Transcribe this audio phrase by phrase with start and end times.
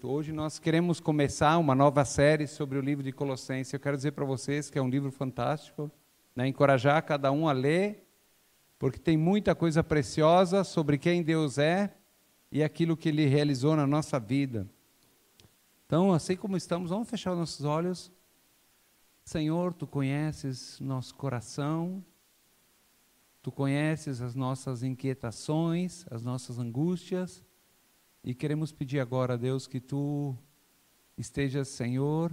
[0.00, 3.72] Hoje nós queremos começar uma nova série sobre o livro de Colossenses.
[3.72, 5.90] Eu quero dizer para vocês que é um livro fantástico,
[6.34, 6.48] né?
[6.48, 8.08] encorajar cada um a ler,
[8.78, 11.94] porque tem muita coisa preciosa sobre quem Deus é
[12.50, 14.66] e aquilo que Ele realizou na nossa vida.
[15.86, 18.10] Então, assim como estamos, vamos fechar nossos olhos.
[19.24, 22.02] Senhor, Tu conheces nosso coração,
[23.42, 27.44] Tu conheces as nossas inquietações, as nossas angústias.
[28.24, 30.36] E queremos pedir agora, Deus, que tu
[31.18, 32.32] estejas, Senhor,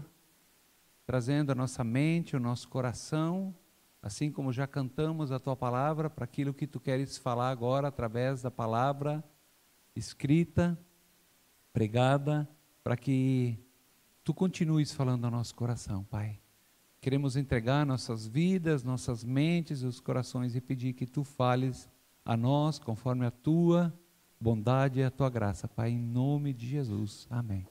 [1.04, 3.55] trazendo a nossa mente, o nosso coração,
[3.99, 8.44] assim como já cantamos a tua palavra, para aquilo que tu queres falar agora através
[8.44, 9.23] da palavra
[9.96, 10.80] escrita,
[11.73, 12.48] pregada,
[12.84, 13.58] para que
[14.24, 16.40] tu continues falando ao nosso coração, Pai.
[17.02, 21.90] Queremos entregar nossas vidas, nossas mentes os corações e pedir que tu fales
[22.24, 23.91] a nós conforme a tua
[24.39, 27.27] bondade e a tua graça, Pai, em nome de Jesus.
[27.29, 27.67] Amém.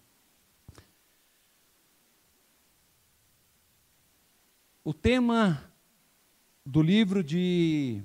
[4.84, 5.70] O tema
[6.64, 8.02] do livro de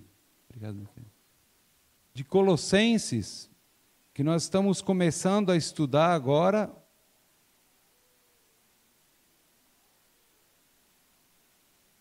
[2.13, 3.49] de Colossenses,
[4.13, 6.71] que nós estamos começando a estudar agora,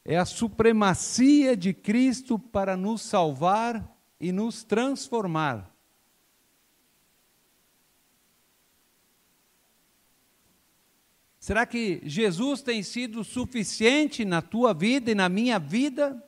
[0.04, 5.72] é a supremacia de Cristo para nos salvar e nos transformar.
[11.42, 16.24] Será que Jesus tem sido suficiente na tua vida e na minha vida?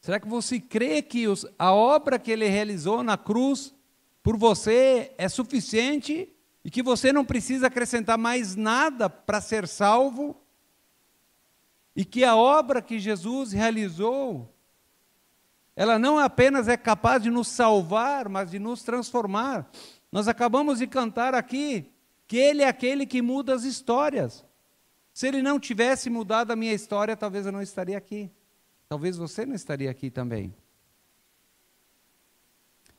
[0.00, 3.74] Será que você crê que os, a obra que ele realizou na cruz
[4.22, 6.32] por você é suficiente
[6.64, 10.40] e que você não precisa acrescentar mais nada para ser salvo?
[11.96, 14.54] E que a obra que Jesus realizou,
[15.74, 19.68] ela não apenas é capaz de nos salvar, mas de nos transformar.
[20.12, 21.90] Nós acabamos de cantar aqui
[22.28, 24.44] que Ele é aquele que muda as histórias.
[25.14, 28.30] Se Ele não tivesse mudado a minha história, talvez eu não estaria aqui.
[28.90, 30.54] Talvez você não estaria aqui também.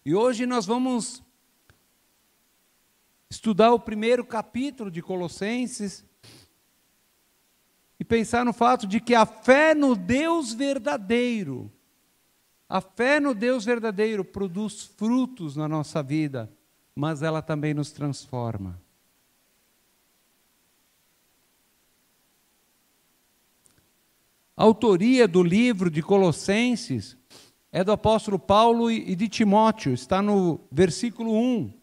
[0.04, 1.22] E hoje nós vamos
[3.30, 6.04] estudar o primeiro capítulo de Colossenses
[8.00, 11.72] e pensar no fato de que a fé no Deus verdadeiro,
[12.68, 16.52] a fé no Deus verdadeiro produz frutos na nossa vida
[16.96, 18.82] mas ela também nos transforma.
[24.56, 27.18] A autoria do livro de Colossenses
[27.72, 31.74] é do apóstolo Paulo e de Timóteo, está no versículo 1.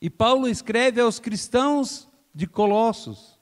[0.00, 3.38] E Paulo escreve aos cristãos de Colossos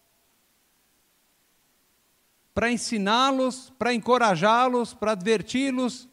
[2.59, 6.09] para ensiná-los, para encorajá-los, para adverti-los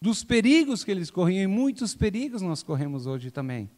[0.00, 3.70] dos perigos que eles corriam, e muitos perigos nós corremos hoje também.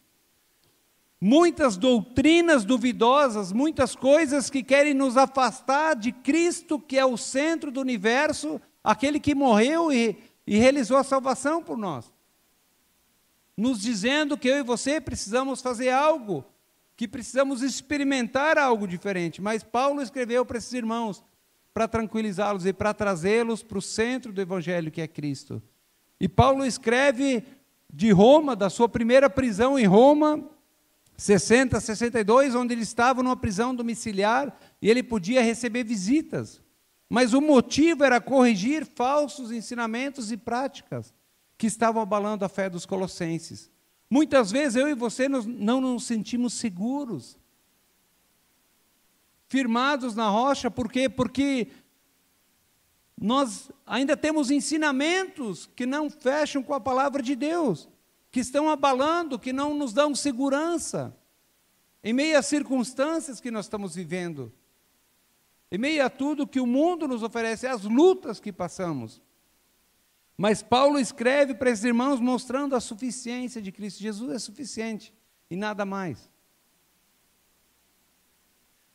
[1.20, 7.72] Muitas doutrinas duvidosas, muitas coisas que querem nos afastar de Cristo, que é o centro
[7.72, 12.12] do universo, aquele que morreu e, e realizou a salvação por nós.
[13.56, 16.44] Nos dizendo que eu e você precisamos fazer algo,
[16.96, 19.42] que precisamos experimentar algo diferente.
[19.42, 21.24] Mas Paulo escreveu para esses irmãos,
[21.74, 25.60] para tranquilizá-los e para trazê-los para o centro do Evangelho que é Cristo.
[26.20, 27.44] E Paulo escreve
[27.92, 30.48] de Roma, da sua primeira prisão em Roma,
[31.16, 36.62] 60, 62, onde ele estava numa prisão domiciliar e ele podia receber visitas.
[37.08, 41.14] Mas o motivo era corrigir falsos ensinamentos e práticas
[41.56, 43.70] que estavam abalando a fé dos colossenses.
[44.10, 47.36] Muitas vezes eu e você não nos sentimos seguros,
[49.48, 51.08] firmados na rocha, por quê?
[51.08, 51.68] Porque
[53.20, 57.88] nós ainda temos ensinamentos que não fecham com a palavra de Deus,
[58.30, 61.16] que estão abalando, que não nos dão segurança,
[62.02, 64.52] em meio às circunstâncias que nós estamos vivendo,
[65.70, 69.20] em meio a tudo que o mundo nos oferece, as lutas que passamos.
[70.36, 74.00] Mas Paulo escreve para esses irmãos mostrando a suficiência de Cristo.
[74.00, 75.12] Jesus é suficiente
[75.50, 76.30] e nada mais.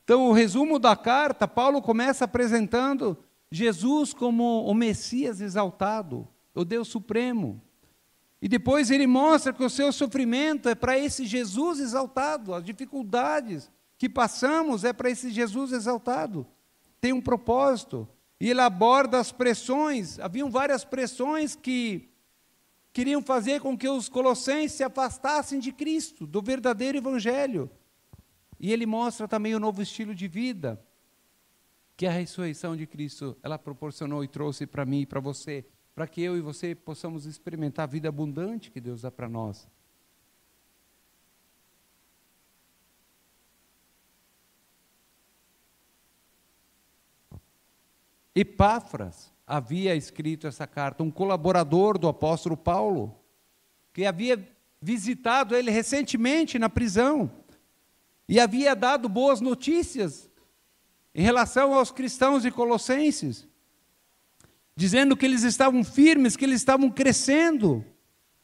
[0.06, 3.18] Então, o resumo da carta, Paulo começa apresentando
[3.54, 7.62] Jesus como o Messias exaltado, o Deus Supremo.
[8.42, 13.72] E depois ele mostra que o seu sofrimento é para esse Jesus exaltado, as dificuldades
[13.96, 16.48] que passamos é para esse Jesus exaltado.
[17.00, 18.10] Tem um propósito.
[18.40, 22.10] E ele aborda as pressões, haviam várias pressões que
[22.92, 27.70] queriam fazer com que os colossenses se afastassem de Cristo, do verdadeiro evangelho.
[28.60, 30.84] E ele mostra também o novo estilo de vida
[31.96, 36.08] que a ressurreição de Cristo ela proporcionou e trouxe para mim e para você, para
[36.08, 39.68] que eu e você possamos experimentar a vida abundante que Deus dá para nós.
[48.36, 53.16] Epáfras havia escrito essa carta, um colaborador do apóstolo Paulo,
[53.94, 54.52] que havia
[54.82, 57.32] visitado ele recentemente na prisão
[58.28, 60.30] e havia dado boas notícias
[61.16, 63.48] em relação aos cristãos de Colossenses,
[64.76, 67.86] dizendo que eles estavam firmes, que eles estavam crescendo,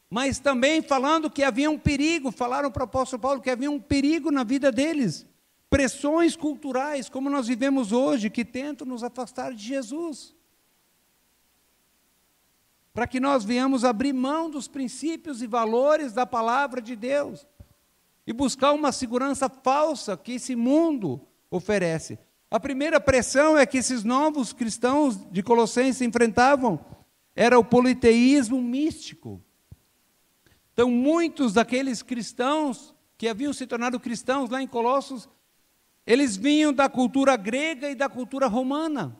[0.08, 3.80] mas também falando que havia um perigo, falaram para o apóstolo Paulo que havia um
[3.80, 5.26] perigo na vida deles,
[5.68, 10.34] pressões culturais, como nós vivemos hoje, que tentam nos afastar de Jesus.
[12.92, 17.46] Para que nós venhamos abrir mão dos princípios e valores da palavra de Deus
[18.26, 22.18] e buscar uma segurança falsa que esse mundo oferece.
[22.50, 26.84] A primeira pressão é que esses novos cristãos de Colossenses enfrentavam
[27.36, 29.40] era o politeísmo místico.
[30.72, 35.28] Então, muitos daqueles cristãos que haviam se tornado cristãos lá em Colossos,
[36.04, 39.16] eles vinham da cultura grega e da cultura romana.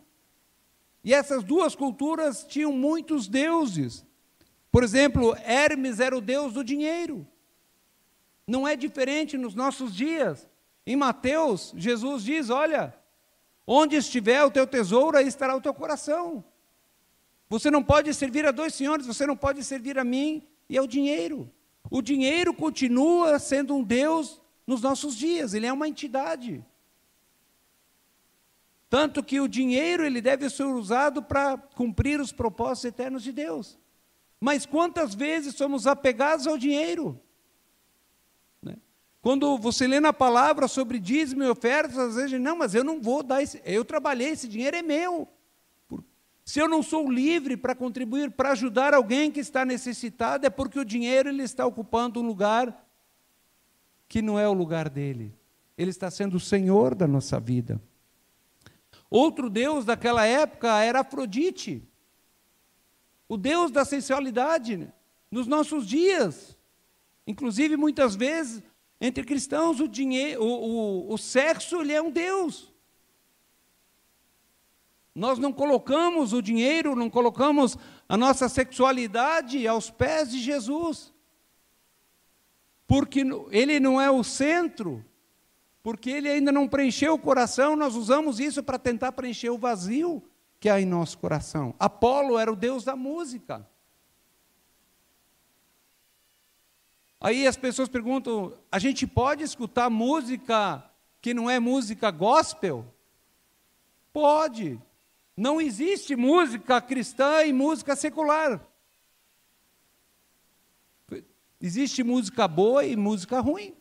[1.04, 4.04] E essas duas culturas tinham muitos deuses.
[4.72, 7.26] Por exemplo, Hermes era o deus do dinheiro.
[8.46, 10.48] Não é diferente nos nossos dias.
[10.84, 12.94] Em Mateus, Jesus diz: Olha,
[13.72, 16.42] onde estiver o teu tesouro, aí estará o teu coração.
[17.48, 20.88] Você não pode servir a dois senhores, você não pode servir a mim e ao
[20.88, 21.48] dinheiro.
[21.88, 26.66] O dinheiro continua sendo um Deus nos nossos dias, ele é uma entidade.
[28.88, 33.78] Tanto que o dinheiro ele deve ser usado para cumprir os propósitos eternos de Deus.
[34.40, 37.20] Mas quantas vezes somos apegados ao dinheiro?
[39.20, 39.22] Né?
[39.22, 43.00] Quando você lê na palavra sobre dízimo e ofertas, às vezes, não, mas eu não
[43.00, 45.28] vou dar esse, eu trabalhei, esse dinheiro é meu.
[46.44, 50.80] Se eu não sou livre para contribuir, para ajudar alguém que está necessitado, é porque
[50.80, 52.86] o dinheiro ele está ocupando um lugar
[54.08, 55.32] que não é o lugar dele.
[55.78, 57.80] Ele está sendo o senhor da nossa vida.
[59.08, 61.86] Outro deus daquela época era Afrodite,
[63.28, 64.92] o deus da sensualidade
[65.30, 66.58] nos nossos dias.
[67.26, 68.60] Inclusive, muitas vezes,
[69.00, 72.72] entre cristãos, o, dinheiro, o, o, o sexo ele é um deus.
[75.14, 77.76] Nós não colocamos o dinheiro, não colocamos
[78.08, 81.12] a nossa sexualidade aos pés de Jesus.
[82.86, 85.04] Porque ele não é o centro
[85.82, 90.22] porque ele ainda não preencheu o coração, nós usamos isso para tentar preencher o vazio
[90.58, 91.74] que há em nosso coração.
[91.78, 93.66] Apolo era o deus da música.
[97.20, 100.82] Aí as pessoas perguntam: a gente pode escutar música
[101.20, 102.86] que não é música gospel?
[104.12, 104.80] Pode.
[105.36, 108.66] Não existe música cristã e música secular.
[111.60, 113.74] Existe música boa e música ruim.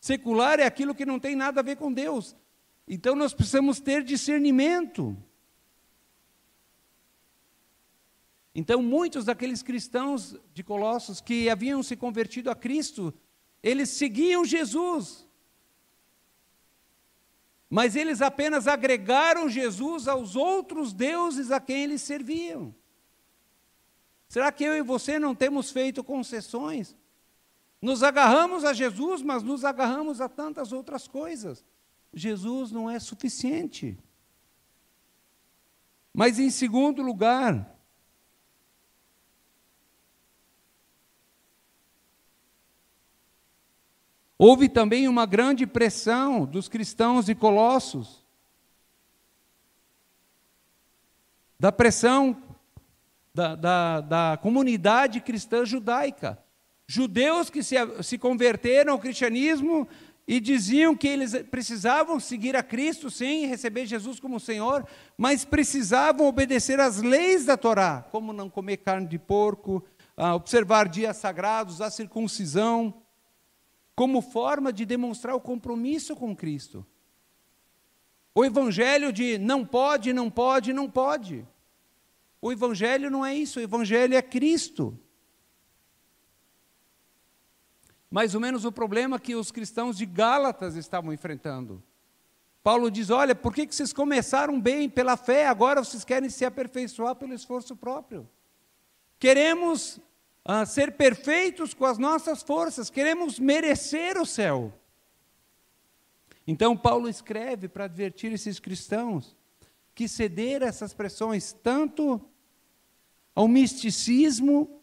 [0.00, 2.36] Secular é aquilo que não tem nada a ver com Deus.
[2.86, 5.16] Então nós precisamos ter discernimento.
[8.58, 13.14] Então, muitos daqueles cristãos de Colossos que haviam se convertido a Cristo,
[13.62, 15.24] eles seguiam Jesus.
[17.70, 22.74] Mas eles apenas agregaram Jesus aos outros deuses a quem eles serviam.
[24.28, 26.96] Será que eu e você não temos feito concessões?
[27.80, 31.64] Nos agarramos a Jesus, mas nos agarramos a tantas outras coisas.
[32.12, 33.96] Jesus não é suficiente.
[36.12, 37.77] Mas, em segundo lugar,
[44.38, 48.24] houve também uma grande pressão dos cristãos de Colossos,
[51.58, 52.40] da pressão
[53.34, 56.38] da, da, da comunidade cristã judaica.
[56.86, 59.88] Judeus que se, se converteram ao cristianismo
[60.26, 66.26] e diziam que eles precisavam seguir a Cristo, sim, receber Jesus como Senhor, mas precisavam
[66.26, 69.84] obedecer às leis da Torá, como não comer carne de porco,
[70.34, 72.94] observar dias sagrados, a circuncisão,
[73.98, 76.86] como forma de demonstrar o compromisso com Cristo.
[78.32, 81.44] O evangelho de não pode, não pode, não pode.
[82.40, 84.96] O evangelho não é isso, o evangelho é Cristo.
[88.08, 91.82] mais ou menos o problema que os cristãos de Gálatas estavam enfrentando.
[92.62, 97.16] Paulo diz: Olha, por que vocês começaram bem pela fé, agora vocês querem se aperfeiçoar
[97.16, 98.30] pelo esforço próprio?
[99.18, 100.00] Queremos
[100.50, 104.72] ah, ser perfeitos com as nossas forças, queremos merecer o céu.
[106.46, 109.36] Então, Paulo escreve para advertir esses cristãos
[109.94, 112.18] que ceder a essas pressões, tanto
[113.34, 114.80] ao misticismo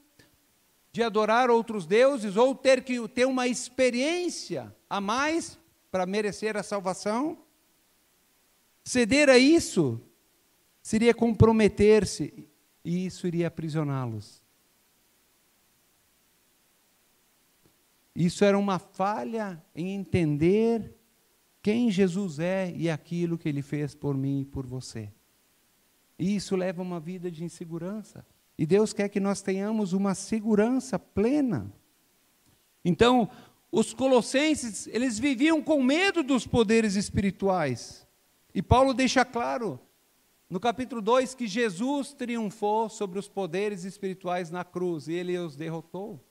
[0.92, 5.58] de adorar outros deuses ou ter que ter uma experiência a mais
[5.90, 7.40] para merecer a salvação.
[8.84, 10.00] Ceder a isso
[10.80, 12.48] seria comprometer-se
[12.84, 14.45] e isso iria aprisioná-los.
[18.16, 20.96] Isso era uma falha em entender
[21.62, 25.12] quem Jesus é e aquilo que ele fez por mim e por você.
[26.18, 28.26] E isso leva a uma vida de insegurança.
[28.58, 31.74] E Deus quer que nós tenhamos uma segurança plena.
[32.86, 33.30] Então,
[33.72, 38.08] os colossenses, eles viviam com medo dos poderes espirituais.
[38.54, 39.78] E Paulo deixa claro
[40.50, 45.58] no capítulo 2 que Jesus triunfou sobre os poderes espirituais na cruz e ele os
[45.58, 46.24] derrotou.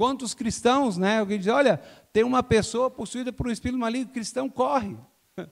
[0.00, 1.18] Quantos cristãos, né?
[1.18, 1.76] Alguém diz: olha,
[2.10, 4.96] tem uma pessoa possuída por um espírito maligno, cristão corre.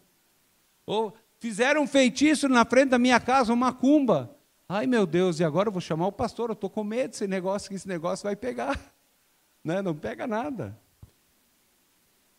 [0.87, 4.35] Ou fizeram um feitiço na frente da minha casa, uma cumba.
[4.67, 7.27] Ai meu Deus, e agora eu vou chamar o pastor, eu estou com medo desse
[7.27, 8.81] negócio, que esse negócio vai pegar.
[9.63, 9.83] Né?
[9.83, 10.81] Não pega nada.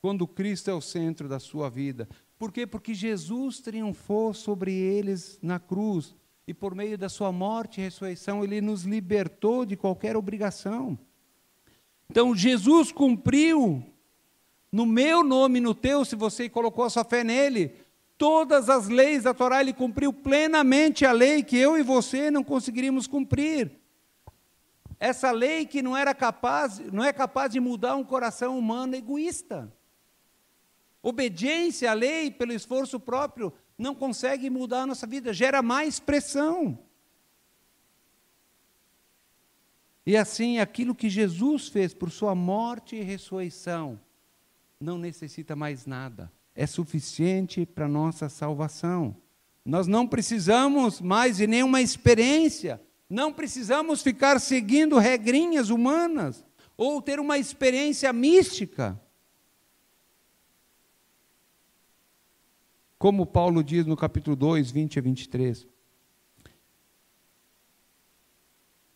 [0.02, 2.10] Quando Cristo é o centro da sua vida.
[2.40, 2.66] Por quê?
[2.66, 6.16] Porque Jesus triunfou sobre eles na cruz.
[6.48, 10.98] E por meio da sua morte e ressurreição, ele nos libertou de qualquer obrigação.
[12.10, 13.84] Então Jesus cumpriu
[14.72, 17.74] no meu nome, no teu, se você colocou a sua fé nele,
[18.18, 22.44] todas as leis da Torá, ele cumpriu plenamente a lei que eu e você não
[22.44, 23.72] conseguiríamos cumprir.
[25.00, 29.72] Essa lei que não era capaz, não é capaz de mudar um coração humano egoísta.
[31.02, 36.78] Obediência à lei pelo esforço próprio não consegue mudar a nossa vida, gera mais pressão.
[40.06, 44.00] E assim, aquilo que Jesus fez por sua morte e ressurreição
[44.80, 49.16] não necessita mais nada, é suficiente para nossa salvação.
[49.66, 56.46] Nós não precisamos mais de nenhuma experiência, não precisamos ficar seguindo regrinhas humanas
[56.78, 59.00] ou ter uma experiência mística.
[62.98, 65.68] Como Paulo diz no capítulo 2, 20 a 23.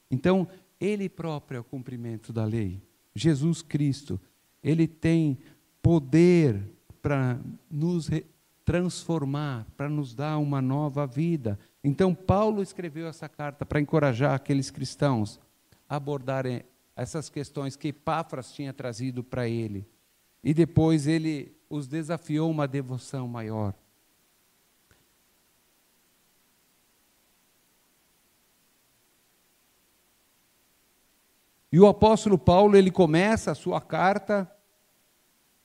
[0.10, 0.48] Então,
[0.84, 2.82] ele próprio é o cumprimento da lei.
[3.16, 4.20] Jesus Cristo,
[4.62, 5.38] ele tem
[5.82, 6.62] poder
[7.02, 7.40] para
[7.72, 8.10] nos
[8.66, 11.58] transformar, para nos dar uma nova vida.
[11.84, 15.40] Então, Paulo escreveu essa carta para encorajar aqueles cristãos
[15.88, 16.64] a abordarem
[16.96, 19.88] essas questões que Epáfras tinha trazido para ele.
[20.44, 23.74] E depois ele os desafiou uma devoção maior.
[31.74, 34.48] E o apóstolo Paulo, ele começa a sua carta,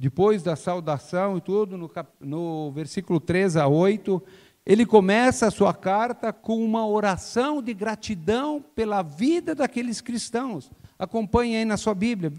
[0.01, 4.23] depois da saudação e tudo, no, no versículo 3 a 8,
[4.65, 10.71] ele começa a sua carta com uma oração de gratidão pela vida daqueles cristãos.
[10.99, 12.33] Acompanhe aí na sua Bíblia,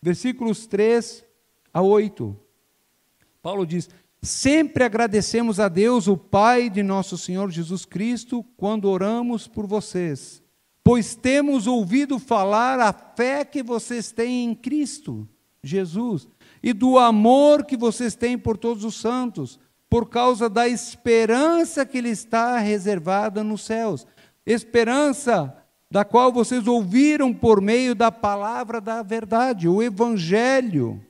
[0.00, 1.24] versículos 3
[1.74, 2.36] a 8.
[3.42, 3.90] Paulo diz:
[4.22, 10.40] Sempre agradecemos a Deus, o Pai de nosso Senhor Jesus Cristo, quando oramos por vocês
[10.90, 15.24] pois temos ouvido falar a fé que vocês têm em Cristo,
[15.62, 16.26] Jesus,
[16.60, 22.00] e do amor que vocês têm por todos os santos, por causa da esperança que
[22.00, 24.04] lhe está reservada nos céus.
[24.44, 25.56] Esperança
[25.88, 31.00] da qual vocês ouviram por meio da palavra da verdade, o evangelho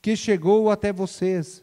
[0.00, 1.62] que chegou até vocês.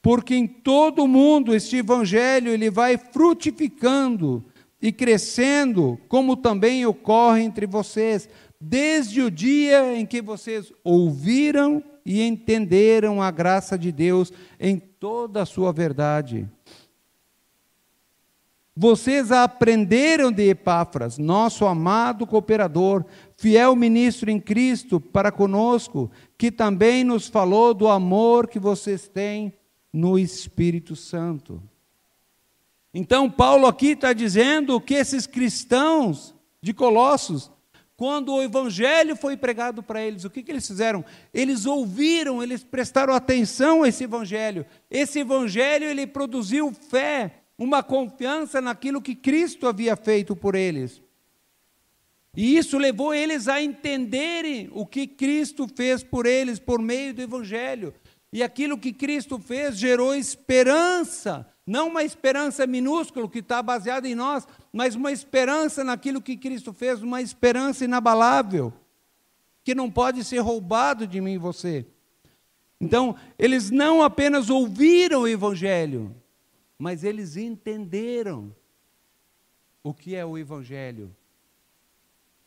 [0.00, 4.42] Porque em todo o mundo este evangelho ele vai frutificando
[4.80, 8.28] e crescendo, como também ocorre entre vocês,
[8.60, 15.42] desde o dia em que vocês ouviram e entenderam a graça de Deus em toda
[15.42, 16.48] a sua verdade.
[18.80, 23.04] Vocês aprenderam de Epáfras, nosso amado cooperador,
[23.36, 26.08] fiel ministro em Cristo para conosco,
[26.38, 29.52] que também nos falou do amor que vocês têm
[29.92, 31.60] no Espírito Santo.
[33.00, 37.48] Então, Paulo aqui está dizendo que esses cristãos de Colossos,
[37.96, 41.04] quando o evangelho foi pregado para eles, o que, que eles fizeram?
[41.32, 44.66] Eles ouviram, eles prestaram atenção a esse evangelho.
[44.90, 51.00] Esse evangelho ele produziu fé, uma confiança naquilo que Cristo havia feito por eles.
[52.36, 57.22] E isso levou eles a entenderem o que Cristo fez por eles por meio do
[57.22, 57.94] evangelho.
[58.32, 64.14] E aquilo que Cristo fez gerou esperança não uma esperança minúscula que está baseada em
[64.14, 68.72] nós, mas uma esperança naquilo que Cristo fez, uma esperança inabalável,
[69.62, 71.86] que não pode ser roubado de mim e você.
[72.80, 76.16] Então, eles não apenas ouviram o Evangelho,
[76.78, 78.54] mas eles entenderam
[79.82, 81.14] o que é o Evangelho.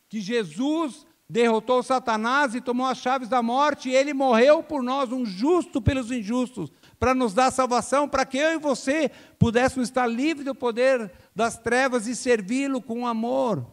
[0.10, 5.12] Que Jesus derrotou Satanás e tomou as chaves da morte, e ele morreu por nós,
[5.12, 6.72] um justo pelos injustos,
[7.02, 11.58] para nos dar salvação, para que eu e você pudéssemos estar livres do poder das
[11.58, 13.66] trevas e servi-lo com amor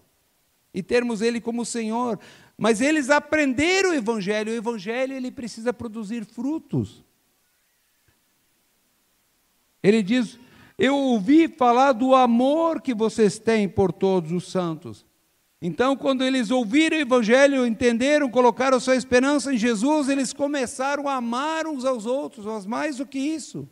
[0.72, 2.18] e termos ele como Senhor.
[2.56, 7.04] Mas eles aprenderam o evangelho, o evangelho ele precisa produzir frutos.
[9.82, 10.38] Ele diz:
[10.78, 15.04] Eu ouvi falar do amor que vocês têm por todos os santos.
[15.60, 21.14] Então, quando eles ouviram o Evangelho, entenderam, colocaram sua esperança em Jesus, eles começaram a
[21.14, 23.68] amar uns aos outros, mas mais do que isso,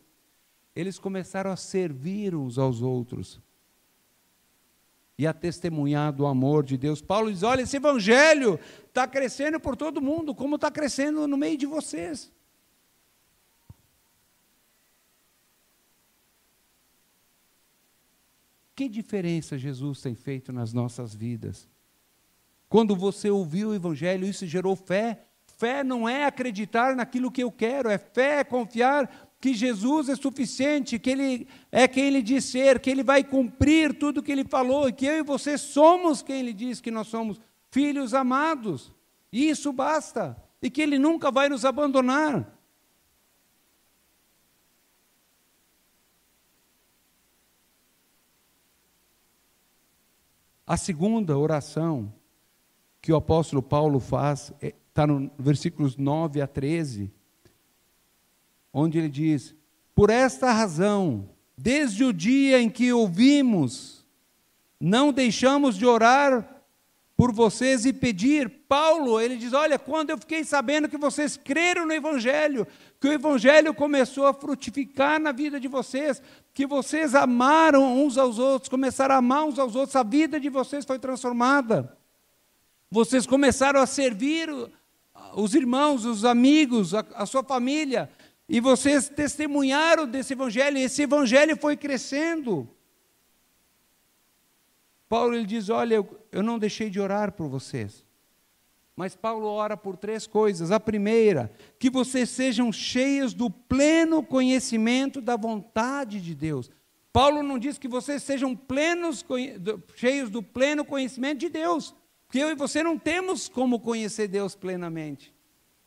[0.75, 3.41] eles começaram a servir uns aos outros
[5.17, 7.01] e a testemunhar do amor de Deus.
[7.01, 11.57] Paulo diz: olha, esse Evangelho está crescendo por todo mundo, como está crescendo no meio
[11.57, 12.33] de vocês.
[18.75, 21.67] Que diferença Jesus tem feito nas nossas vidas?
[22.69, 25.23] Quando você ouviu o Evangelho, isso gerou fé.
[25.59, 30.17] Fé não é acreditar naquilo que eu quero, é fé, é confiar que Jesus é
[30.17, 34.33] suficiente, que Ele é quem Ele diz ser, que Ele vai cumprir tudo o que
[34.33, 38.13] Ele falou, e que eu e você somos quem Ele diz que nós somos, filhos
[38.13, 38.93] amados.
[39.33, 42.53] Isso basta, e que Ele nunca vai nos abandonar.
[50.67, 52.13] A segunda oração
[53.07, 57.09] que o apóstolo Paulo faz está é, no versículos 9 a 13,
[58.73, 59.55] onde ele diz:
[59.95, 64.05] Por esta razão, desde o dia em que ouvimos,
[64.81, 66.65] não deixamos de orar
[67.17, 68.49] por vocês e pedir.
[68.69, 72.67] Paulo, ele diz: Olha, quando eu fiquei sabendo que vocês creram no Evangelho,
[73.01, 76.21] que o Evangelho começou a frutificar na vida de vocês,
[76.53, 80.49] que vocês amaram uns aos outros, começaram a amar uns aos outros, a vida de
[80.49, 81.96] vocês foi transformada.
[82.91, 84.49] Vocês começaram a servir
[85.35, 88.11] os irmãos, os amigos, a, a sua família,
[88.49, 92.69] e vocês testemunharam desse evangelho, e esse evangelho foi crescendo.
[95.09, 98.05] Paulo ele diz: Olha, eu, eu não deixei de orar por vocês.
[98.95, 100.71] Mas Paulo ora por três coisas.
[100.71, 106.71] A primeira, que vocês sejam cheios do pleno conhecimento da vontade de Deus.
[107.13, 109.25] Paulo não diz que vocês sejam plenos,
[109.97, 111.95] cheios do pleno conhecimento de Deus.
[112.27, 115.35] Porque eu e você não temos como conhecer Deus plenamente.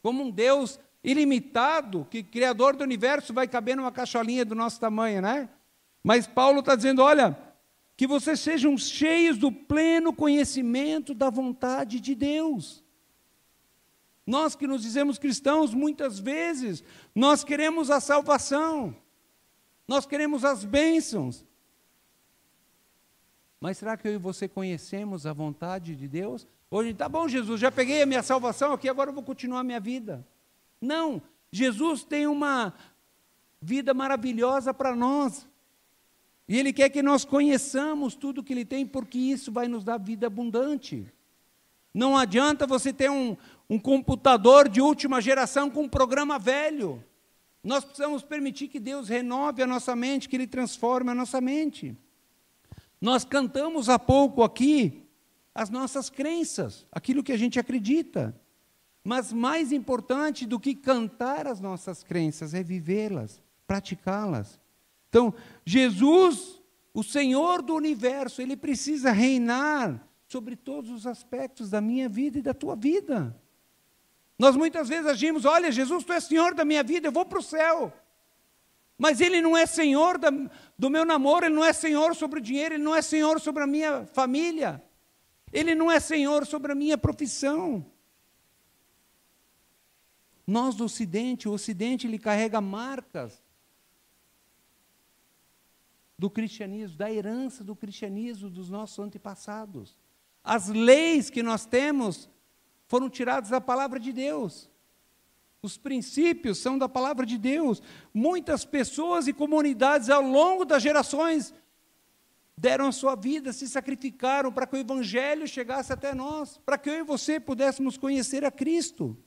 [0.01, 5.21] Como um Deus ilimitado, que criador do universo vai caber numa caixolinha do nosso tamanho,
[5.21, 5.49] né?
[6.03, 7.37] Mas Paulo está dizendo: olha,
[7.99, 12.81] que vocês sejam cheios do pleno conhecimento da vontade de Deus.
[14.25, 18.95] Nós que nos dizemos cristãos, muitas vezes, nós queremos a salvação,
[19.87, 21.43] nós queremos as bênçãos,
[23.59, 26.47] mas será que eu e você conhecemos a vontade de Deus?
[26.71, 29.63] Hoje, tá bom, Jesus, já peguei a minha salvação aqui, agora eu vou continuar a
[29.63, 30.25] minha vida.
[30.79, 32.73] Não, Jesus tem uma
[33.61, 35.47] vida maravilhosa para nós.
[36.47, 39.97] E Ele quer que nós conheçamos tudo que Ele tem, porque isso vai nos dar
[39.97, 41.05] vida abundante.
[41.93, 43.35] Não adianta você ter um,
[43.69, 47.03] um computador de última geração com um programa velho.
[47.63, 51.95] Nós precisamos permitir que Deus renove a nossa mente, que Ele transforme a nossa mente.
[53.01, 55.05] Nós cantamos há pouco aqui
[55.53, 58.35] as nossas crenças, aquilo que a gente acredita.
[59.03, 64.59] Mas mais importante do que cantar as nossas crenças é vivê-las, praticá-las.
[65.07, 65.33] Então,
[65.65, 66.61] Jesus,
[66.93, 72.41] o Senhor do universo, ele precisa reinar sobre todos os aspectos da minha vida e
[72.41, 73.35] da tua vida.
[74.37, 77.39] Nós muitas vezes agimos, olha, Jesus, tu és Senhor da minha vida, eu vou para
[77.39, 77.91] o céu.
[78.99, 80.29] Mas ele não é senhor da,
[80.77, 83.63] do meu namoro, ele não é senhor sobre o dinheiro, ele não é senhor sobre
[83.63, 84.83] a minha família,
[85.53, 87.89] ele não é senhor sobre a minha profissão.
[90.45, 93.41] Nós do Ocidente, o Ocidente ele carrega marcas
[96.17, 99.97] do cristianismo, da herança do cristianismo dos nossos antepassados.
[100.43, 102.29] As leis que nós temos
[102.85, 104.69] foram tiradas da palavra de Deus.
[105.61, 107.81] Os princípios são da palavra de Deus.
[108.13, 111.53] Muitas pessoas e comunidades ao longo das gerações
[112.57, 116.89] deram a sua vida, se sacrificaram para que o Evangelho chegasse até nós, para que
[116.89, 119.17] eu e você pudéssemos conhecer a Cristo.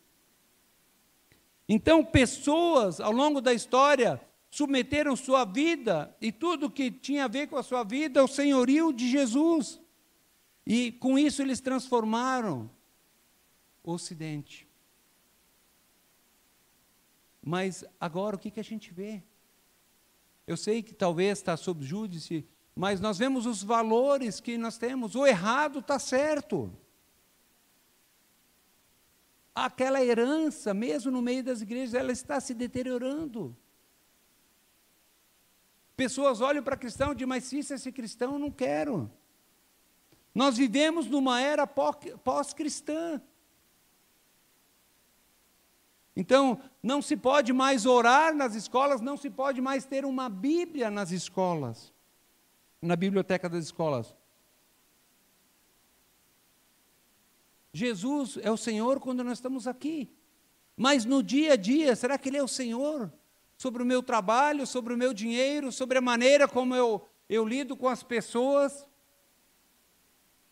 [1.66, 7.46] Então, pessoas ao longo da história submeteram sua vida e tudo que tinha a ver
[7.46, 9.80] com a sua vida ao senhorio de Jesus.
[10.66, 12.70] E com isso eles transformaram
[13.82, 14.61] o Ocidente.
[17.42, 19.22] Mas agora o que, que a gente vê?
[20.46, 25.14] Eu sei que talvez está sob júdice, mas nós vemos os valores que nós temos.
[25.14, 26.72] O errado está certo.
[29.54, 33.56] Aquela herança, mesmo no meio das igrejas, ela está se deteriorando.
[35.96, 39.10] Pessoas olham para cristão e dizem, mas se isso é ser cristão, eu não quero.
[40.34, 43.20] Nós vivemos numa era pós-cristã.
[46.14, 50.90] Então, não se pode mais orar nas escolas, não se pode mais ter uma Bíblia
[50.90, 51.92] nas escolas,
[52.80, 54.14] na biblioteca das escolas.
[57.72, 60.14] Jesus é o Senhor quando nós estamos aqui,
[60.76, 63.10] mas no dia a dia, será que Ele é o Senhor?
[63.56, 67.74] Sobre o meu trabalho, sobre o meu dinheiro, sobre a maneira como eu, eu lido
[67.74, 68.86] com as pessoas,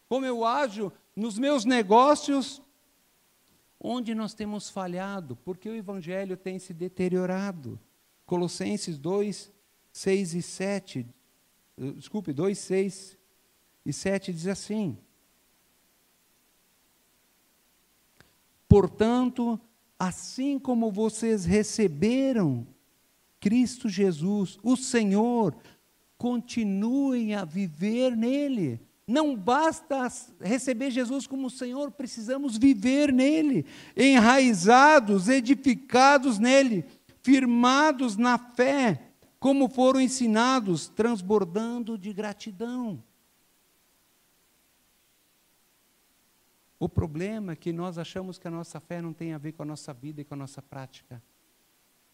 [0.09, 2.63] como eu ajo nos meus negócios,
[3.83, 5.35] Onde nós temos falhado?
[5.37, 7.81] Porque o Evangelho tem se deteriorado.
[8.27, 9.51] Colossenses 2,
[9.91, 11.07] 6 e 7,
[11.79, 13.19] eh, desculpe, 2, 6
[13.87, 14.99] e 7 diz assim:
[18.69, 19.59] Portanto,
[19.99, 22.67] assim como vocês receberam
[23.41, 25.57] Cristo Jesus, o Senhor,
[26.19, 30.07] continuem a viver nele não basta
[30.41, 36.85] receber Jesus como Senhor, precisamos viver nele, enraizados, edificados nele,
[37.23, 43.03] firmados na fé, como foram ensinados, transbordando de gratidão.
[46.79, 49.63] O problema é que nós achamos que a nossa fé não tem a ver com
[49.63, 51.23] a nossa vida e com a nossa prática.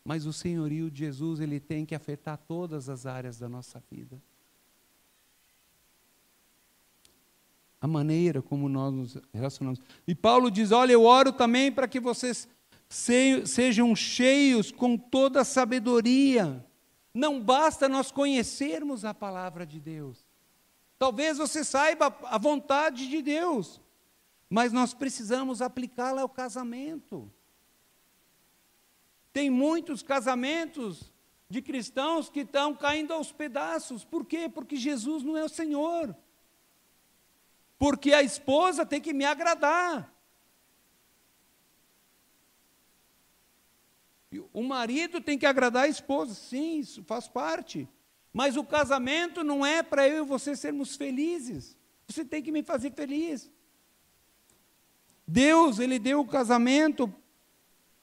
[0.05, 4.21] Mas o senhorio de Jesus, ele tem que afetar todas as áreas da nossa vida.
[7.87, 9.81] A maneira como nós nos relacionamos.
[10.07, 12.49] E Paulo diz: Olha, eu oro também para que vocês
[12.89, 16.65] sejam cheios com toda sabedoria.
[17.15, 20.27] Não basta nós conhecermos a palavra de Deus.
[20.99, 23.81] Talvez você saiba a vontade de Deus,
[24.51, 27.33] mas nós precisamos aplicá-la ao casamento.
[29.33, 31.13] Tem muitos casamentos
[31.49, 34.05] de cristãos que estão caindo aos pedaços.
[34.05, 34.49] Por quê?
[34.49, 36.17] Porque Jesus não é o Senhor
[37.79, 40.13] porque a esposa tem que me agradar.
[44.53, 47.89] O marido tem que agradar a esposa, sim, isso faz parte.
[48.33, 51.77] Mas o casamento não é para eu e você sermos felizes.
[52.07, 53.51] Você tem que me fazer feliz.
[55.27, 57.13] Deus, Ele deu o casamento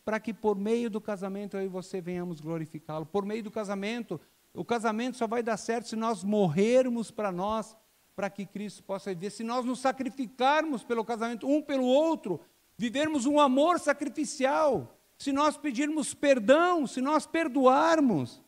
[0.03, 3.05] para que por meio do casamento eu e você venhamos glorificá-lo.
[3.05, 4.19] Por meio do casamento,
[4.53, 7.75] o casamento só vai dar certo se nós morrermos para nós
[8.15, 9.32] para que Cristo possa viver.
[9.32, 12.39] Se nós nos sacrificarmos pelo casamento um pelo outro,
[12.78, 18.41] vivermos um amor sacrificial, se nós pedirmos perdão, se nós perdoarmos.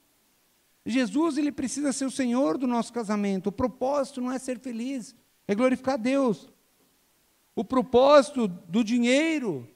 [0.85, 3.47] Jesus, ele precisa ser o Senhor do nosso casamento.
[3.47, 5.15] O propósito não é ser feliz,
[5.47, 6.47] é glorificar Deus.
[7.55, 9.67] O propósito do dinheiro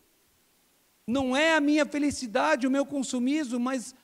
[1.08, 3.96] não é a minha felicidade, o meu consumismo, mas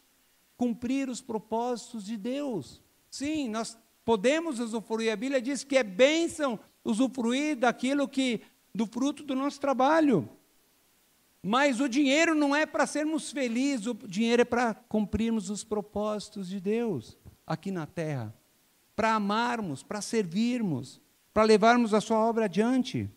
[0.57, 2.81] cumprir os propósitos de Deus.
[3.11, 5.11] Sim, nós podemos usufruir.
[5.11, 8.41] A Bíblia diz que é bênção usufruir daquilo que
[8.73, 10.29] do fruto do nosso trabalho.
[11.41, 16.47] Mas o dinheiro não é para sermos felizes, o dinheiro é para cumprirmos os propósitos
[16.47, 18.33] de Deus aqui na terra,
[18.95, 20.99] para amarmos, para servirmos,
[21.33, 23.09] para levarmos a sua obra adiante.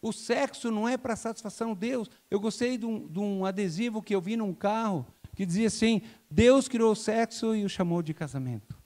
[0.00, 2.08] O sexo não é para satisfação de Deus.
[2.30, 5.04] Eu gostei de um, de um adesivo que eu vi num carro
[5.38, 8.76] que dizia assim: Deus criou o sexo e o chamou de casamento.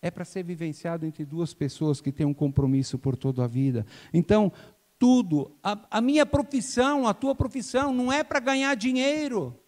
[0.00, 3.84] É para ser vivenciado entre duas pessoas que têm um compromisso por toda a vida.
[4.14, 4.52] Então,
[5.00, 9.60] tudo, a, a minha profissão, a tua profissão, não é para ganhar dinheiro,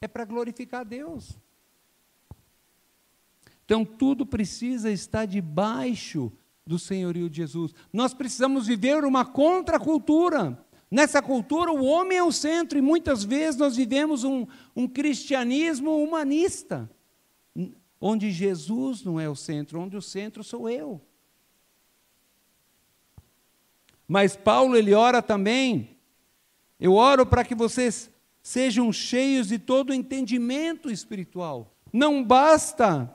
[0.00, 1.38] é para glorificar Deus.
[3.66, 6.32] Então, tudo precisa estar debaixo
[6.66, 7.74] do senhorio de Jesus.
[7.92, 10.58] Nós precisamos viver uma contracultura.
[10.90, 16.02] Nessa cultura, o homem é o centro, e muitas vezes nós vivemos um, um cristianismo
[16.02, 16.88] humanista,
[18.00, 21.00] onde Jesus não é o centro, onde o centro sou eu.
[24.06, 25.96] Mas Paulo, ele ora também,
[26.78, 28.08] eu oro para que vocês
[28.40, 31.74] sejam cheios de todo entendimento espiritual.
[31.92, 33.12] Não basta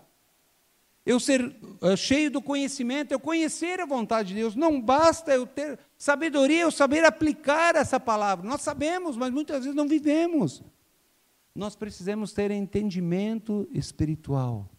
[1.05, 1.41] eu ser
[1.81, 4.55] uh, cheio do conhecimento, eu conhecer a vontade de Deus.
[4.55, 8.47] Não basta eu ter sabedoria, eu saber aplicar essa palavra.
[8.47, 10.63] Nós sabemos, mas muitas vezes não vivemos.
[11.55, 14.69] Nós precisamos ter entendimento espiritual.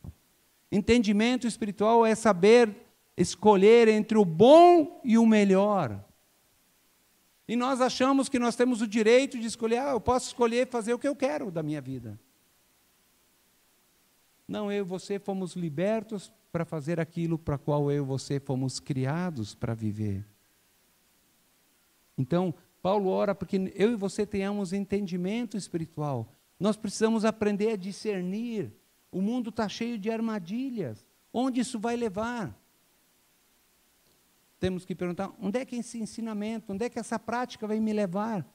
[0.70, 2.74] Entendimento espiritual é saber
[3.16, 6.02] escolher entre o bom e o melhor.
[7.46, 10.94] E nós achamos que nós temos o direito de escolher, ah, eu posso escolher fazer
[10.94, 12.18] o que eu quero da minha vida.
[14.46, 18.78] Não, eu e você fomos libertos para fazer aquilo para qual eu e você fomos
[18.78, 20.26] criados para viver.
[22.16, 26.34] Então, Paulo ora porque eu e você tenhamos entendimento espiritual.
[26.58, 28.72] Nós precisamos aprender a discernir.
[29.10, 31.06] O mundo está cheio de armadilhas.
[31.32, 32.56] Onde isso vai levar?
[34.60, 37.92] Temos que perguntar: onde é que esse ensinamento, onde é que essa prática vai me
[37.92, 38.46] levar?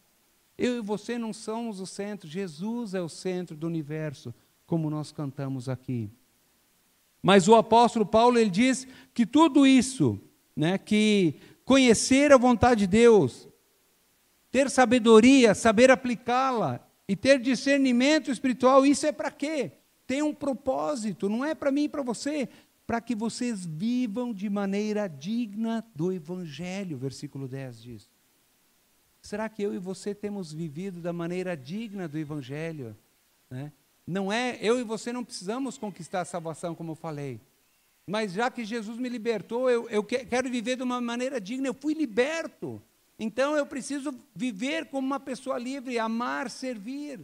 [0.58, 4.34] Eu e você não somos o centro, Jesus é o centro do universo,
[4.68, 6.12] como nós cantamos aqui.
[7.24, 10.20] Mas o apóstolo Paulo ele diz que tudo isso,
[10.56, 13.50] né, que conhecer a vontade de Deus,
[14.52, 19.72] ter sabedoria, saber aplicá-la e ter discernimento espiritual, isso é para quê?
[20.06, 22.48] Tem um propósito, não é para mim e para você,
[22.86, 28.18] para que vocês vivam de maneira digna do evangelho, versículo 10 diz.
[29.28, 32.96] Será que eu e você temos vivido da maneira digna do Evangelho?
[33.50, 33.74] Né?
[34.08, 37.42] Não é, eu e você não precisamos conquistar a salvação, como eu falei.
[38.08, 41.74] Mas já que Jesus me libertou, eu, eu quero viver de uma maneira digna, eu
[41.74, 42.82] fui liberto.
[43.20, 47.20] Então eu preciso viver como uma pessoa livre, amar, servir,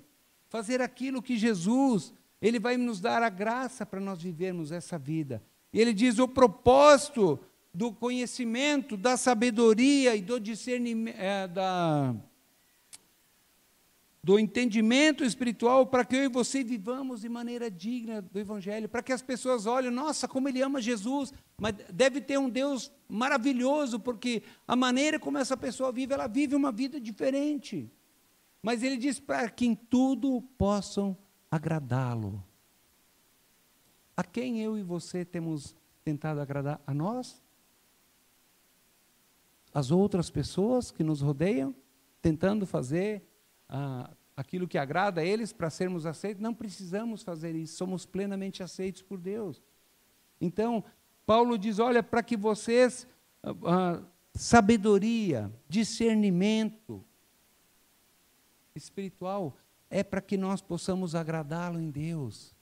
[0.49, 5.41] fazer aquilo que Jesus, Ele vai nos dar a graça para nós vivermos essa vida.
[5.71, 7.39] E Ele diz: o propósito
[7.73, 12.13] do conhecimento, da sabedoria e do discernimento, é, da,
[14.23, 19.03] do entendimento espiritual para que eu e você vivamos de maneira digna do Evangelho, para
[19.03, 23.99] que as pessoas olhem, nossa, como ele ama Jesus, mas deve ter um Deus maravilhoso,
[23.99, 27.91] porque a maneira como essa pessoa vive, ela vive uma vida diferente.
[28.61, 31.17] Mas ele diz para que em tudo possam
[31.51, 32.41] agradá-lo.
[34.15, 36.81] A quem eu e você temos tentado agradar?
[36.87, 37.43] A nós?
[39.73, 41.73] as outras pessoas que nos rodeiam,
[42.21, 43.23] tentando fazer
[43.73, 44.07] ah,
[44.37, 46.43] aquilo que agrada a eles para sermos aceitos.
[46.43, 49.61] Não precisamos fazer isso, somos plenamente aceitos por Deus.
[50.39, 50.83] Então,
[51.25, 53.07] Paulo diz: olha, para que vocês,
[53.41, 57.03] ah, ah, sabedoria, discernimento
[58.75, 59.57] espiritual,
[59.89, 62.55] é para que nós possamos agradá-lo em Deus.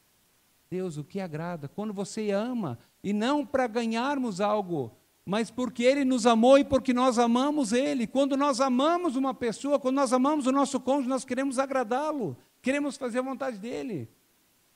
[0.70, 1.68] Deus, o que agrada?
[1.68, 4.96] Quando você ama, e não para ganharmos algo
[5.26, 8.08] mas porque Ele nos amou e porque nós amamos Ele.
[8.08, 12.98] Quando nós amamos uma pessoa, quando nós amamos o nosso cônjuge, nós queremos agradá-lo, queremos
[12.98, 14.10] fazer a vontade dEle.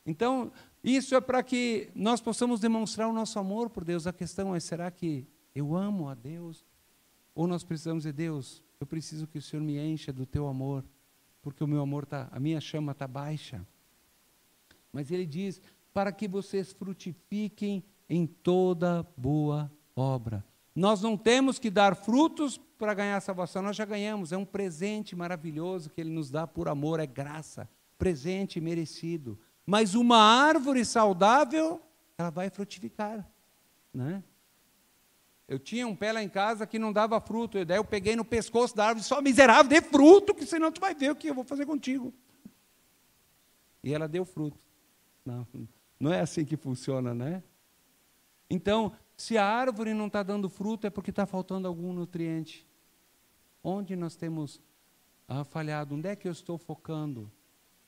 [0.06, 0.52] Então,
[0.84, 4.06] isso é para que nós possamos demonstrar o nosso amor por Deus.
[4.06, 6.64] A questão é: será que eu amo a Deus?
[7.34, 8.64] Ou nós precisamos de Deus?
[8.80, 10.86] Eu preciso que o Senhor me encha do teu amor,
[11.42, 13.66] porque o meu amor tá, a minha chama está baixa.
[14.94, 15.60] Mas Ele diz:
[15.92, 20.44] para que vocês frutifiquem em toda boa obra.
[20.76, 24.44] Nós não temos que dar frutos para ganhar a salvação, nós já ganhamos, é um
[24.44, 29.40] presente maravilhoso que Ele nos dá por amor, é graça, presente merecido.
[29.66, 31.82] Mas uma árvore saudável,
[32.18, 33.26] ela vai frutificar.
[33.94, 34.22] Né?
[35.48, 38.26] Eu tinha um pé lá em casa que não dava fruto, daí eu peguei no
[38.26, 41.36] pescoço da árvore, só miserável, dê fruto, que senão tu vai ver o que eu
[41.36, 42.14] vou fazer contigo.
[43.82, 44.66] E ela deu fruto.
[45.24, 45.48] Não,
[46.00, 47.42] não é assim que funciona, né?
[48.50, 52.66] Então, se a árvore não está dando fruto, é porque está faltando algum nutriente.
[53.64, 54.62] Onde nós temos
[55.28, 55.96] ah, falhado?
[55.96, 57.32] Onde é que eu estou focando?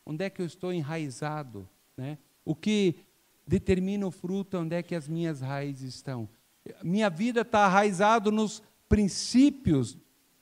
[0.06, 1.68] Onde é que eu estou enraizado?
[1.96, 2.18] Né?
[2.46, 2.96] O que
[3.46, 6.30] determina o fruto, onde é que as minhas raízes estão?
[6.84, 9.98] Minha vida está arraizado nos princípios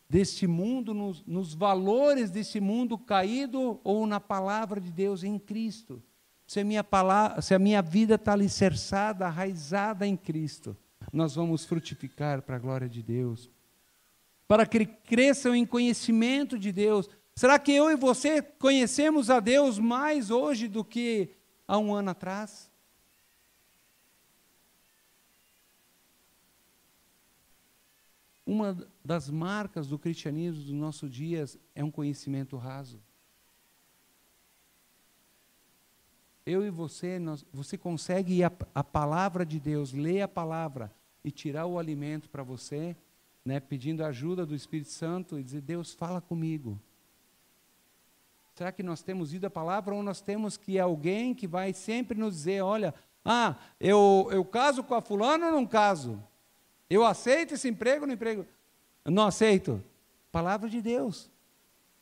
[0.07, 6.01] deste mundo, nos, nos valores desse mundo caído ou na palavra de Deus em Cristo
[6.47, 10.77] se a minha, palavra, se a minha vida está alicerçada, arraizada em Cristo,
[11.12, 13.49] nós vamos frutificar para a glória de Deus.
[14.47, 17.10] Para que cresçam em conhecimento de Deus.
[17.36, 21.31] Será que eu e você conhecemos a Deus mais hoje do que
[21.67, 22.71] há um ano atrás?
[28.45, 33.01] Uma das marcas do cristianismo dos nossos dias é um conhecimento raso.
[36.45, 40.93] Eu e você, nós, você consegue ir a, a palavra de Deus, ler a palavra
[41.23, 42.95] e tirar o alimento para você,
[43.43, 46.79] né, pedindo ajuda do Espírito Santo e dizer: Deus, fala comigo.
[48.53, 52.17] Será que nós temos ido a palavra ou nós temos que alguém que vai sempre
[52.17, 56.21] nos dizer: olha, ah, eu, eu caso com a fulana ou não caso?
[56.88, 58.45] Eu aceito esse emprego ou não emprego?
[59.03, 59.84] Não aceito.
[60.31, 61.29] Palavra de Deus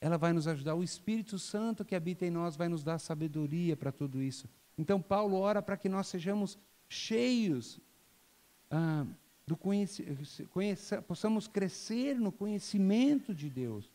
[0.04, 0.76] ela vai nos ajudar.
[0.76, 4.50] O Espírito Santo que habita em nós vai nos dar sabedoria para tudo isso.
[4.78, 7.80] Então, Paulo ora para que nós sejamos cheios
[8.70, 9.06] ah,
[9.48, 10.14] do conhecimento,
[11.08, 13.90] possamos crescer no conhecimento de Deus.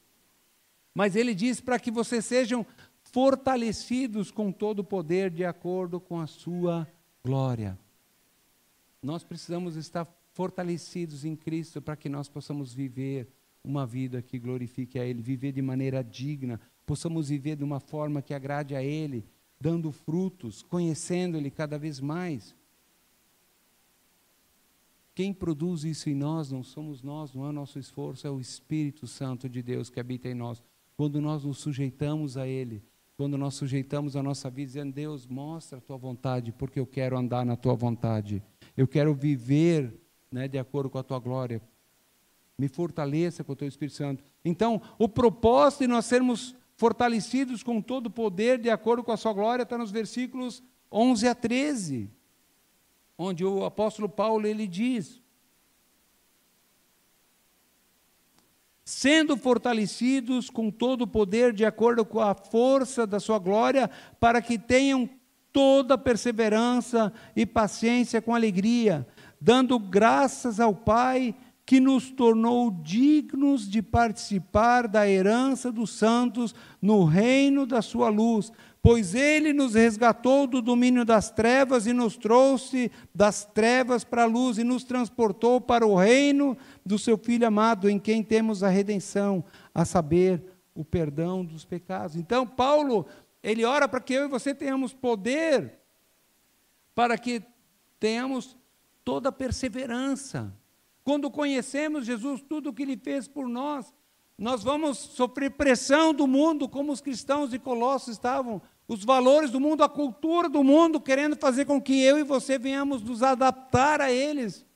[0.94, 2.64] Mas ele diz para que vocês sejam
[3.02, 6.88] fortalecidos com todo o poder de acordo com a sua
[7.22, 7.78] glória.
[9.02, 13.28] Nós precisamos estar fortalecidos em Cristo para que nós possamos viver
[13.64, 18.22] uma vida que glorifique a Ele, viver de maneira digna, possamos viver de uma forma
[18.22, 19.24] que agrade a Ele,
[19.60, 22.56] dando frutos, conhecendo Ele cada vez mais.
[25.14, 28.40] Quem produz isso em nós não somos nós, não é o nosso esforço, é o
[28.40, 30.62] Espírito Santo de Deus que habita em nós.
[30.96, 32.82] Quando nós nos sujeitamos a Ele,
[33.16, 37.18] quando nós sujeitamos a nossa vida, dizendo: Deus, mostra a tua vontade, porque eu quero
[37.18, 38.40] andar na tua vontade,
[38.76, 39.92] eu quero viver
[40.30, 41.60] né, de acordo com a tua glória.
[42.58, 44.24] Me fortaleça com o teu Espírito Santo.
[44.44, 49.16] Então, o propósito de nós sermos fortalecidos com todo o poder de acordo com a
[49.16, 52.10] sua glória está nos versículos 11 a 13,
[53.16, 55.20] onde o apóstolo Paulo ele diz:
[58.84, 64.40] sendo fortalecidos com todo o poder de acordo com a força da sua glória, para
[64.40, 65.08] que tenham
[65.52, 69.06] toda perseverança e paciência com alegria,
[69.40, 71.34] dando graças ao Pai
[71.68, 78.50] que nos tornou dignos de participar da herança dos santos no reino da sua luz,
[78.80, 84.26] pois ele nos resgatou do domínio das trevas e nos trouxe das trevas para a
[84.26, 88.70] luz e nos transportou para o reino do seu filho amado, em quem temos a
[88.70, 90.42] redenção, a saber,
[90.74, 92.16] o perdão dos pecados.
[92.16, 93.04] Então, Paulo,
[93.42, 95.78] ele ora para que eu e você tenhamos poder
[96.94, 97.42] para que
[98.00, 98.56] tenhamos
[99.04, 100.50] toda a perseverança
[101.08, 103.94] quando conhecemos Jesus, tudo o que ele fez por nós,
[104.36, 109.58] nós vamos sofrer pressão do mundo, como os cristãos de Colossos estavam, os valores do
[109.58, 114.02] mundo, a cultura do mundo, querendo fazer com que eu e você venhamos nos adaptar
[114.02, 114.66] a eles.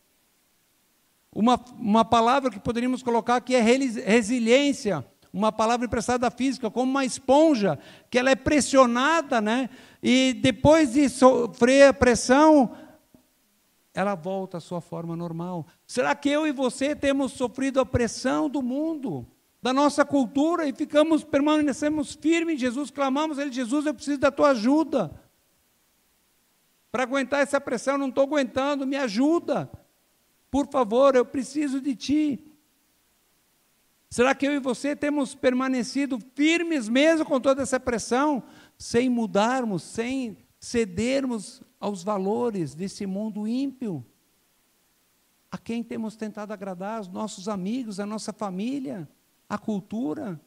[1.34, 6.90] Uma, uma palavra que poderíamos colocar aqui é resiliência, uma palavra emprestada da física, como
[6.90, 9.68] uma esponja, que ela é pressionada, né?
[10.02, 12.74] E depois de sofrer a pressão,
[13.94, 15.66] ela volta à sua forma normal.
[15.86, 19.26] Será que eu e você temos sofrido a pressão do mundo,
[19.60, 24.18] da nossa cultura e ficamos permanecemos firmes em Jesus, clamamos a ele, Jesus, eu preciso
[24.18, 25.10] da tua ajuda.
[26.90, 29.70] Para aguentar essa pressão, não estou aguentando, me ajuda.
[30.50, 32.52] Por favor, eu preciso de ti.
[34.10, 38.42] Será que eu e você temos permanecido firmes mesmo com toda essa pressão,
[38.76, 44.06] sem mudarmos, sem cedermos aos valores desse mundo ímpio?
[45.50, 47.00] A quem temos tentado agradar?
[47.00, 49.08] Os nossos amigos, a nossa família,
[49.48, 50.40] a cultura?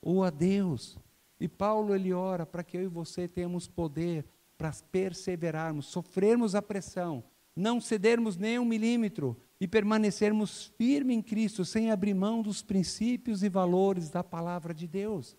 [0.00, 0.98] Ou a Deus?
[1.38, 4.24] E Paulo ele ora para que eu e você tenhamos poder
[4.56, 7.22] para perseverarmos, sofrermos a pressão,
[7.54, 13.42] não cedermos nem um milímetro e permanecermos firmes em Cristo, sem abrir mão dos princípios
[13.42, 15.36] e valores da palavra de Deus,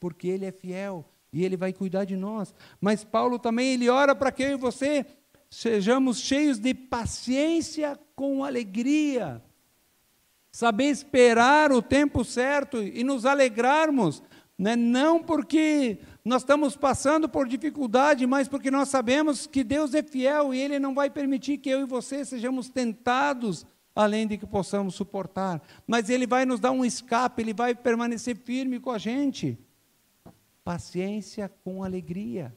[0.00, 2.54] porque Ele é fiel e Ele vai cuidar de nós.
[2.80, 5.06] Mas Paulo também, ele ora para que eu e você
[5.50, 9.42] sejamos cheios de paciência com alegria,
[10.50, 14.22] saber esperar o tempo certo e nos alegrarmos,
[14.58, 14.76] né?
[14.76, 20.54] não porque nós estamos passando por dificuldade, mas porque nós sabemos que Deus é fiel
[20.54, 24.94] e Ele não vai permitir que eu e você sejamos tentados além de que possamos
[24.94, 25.60] suportar.
[25.86, 29.58] Mas Ele vai nos dar um escape, Ele vai permanecer firme com a gente
[30.64, 32.56] paciência com alegria.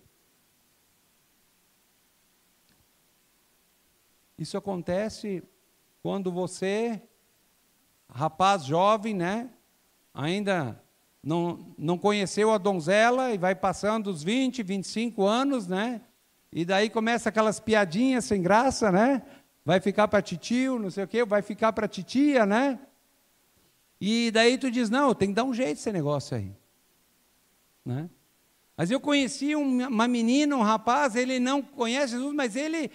[4.38, 5.42] Isso acontece
[6.04, 7.02] quando você,
[8.10, 9.50] rapaz jovem, né,
[10.14, 10.82] ainda
[11.24, 16.02] não, não conheceu a donzela e vai passando os 20, 25 anos, né?
[16.52, 19.24] E daí começa aquelas piadinhas sem graça, né?
[19.64, 22.80] Vai ficar para titio, não sei o quê, vai ficar para titia, né?
[24.00, 26.56] E daí tu diz: "Não, tem que dar um jeito esse negócio aí".
[27.86, 28.10] Né?
[28.76, 32.92] Mas eu conheci uma menina, um rapaz, ele não conhece Jesus, mas ele,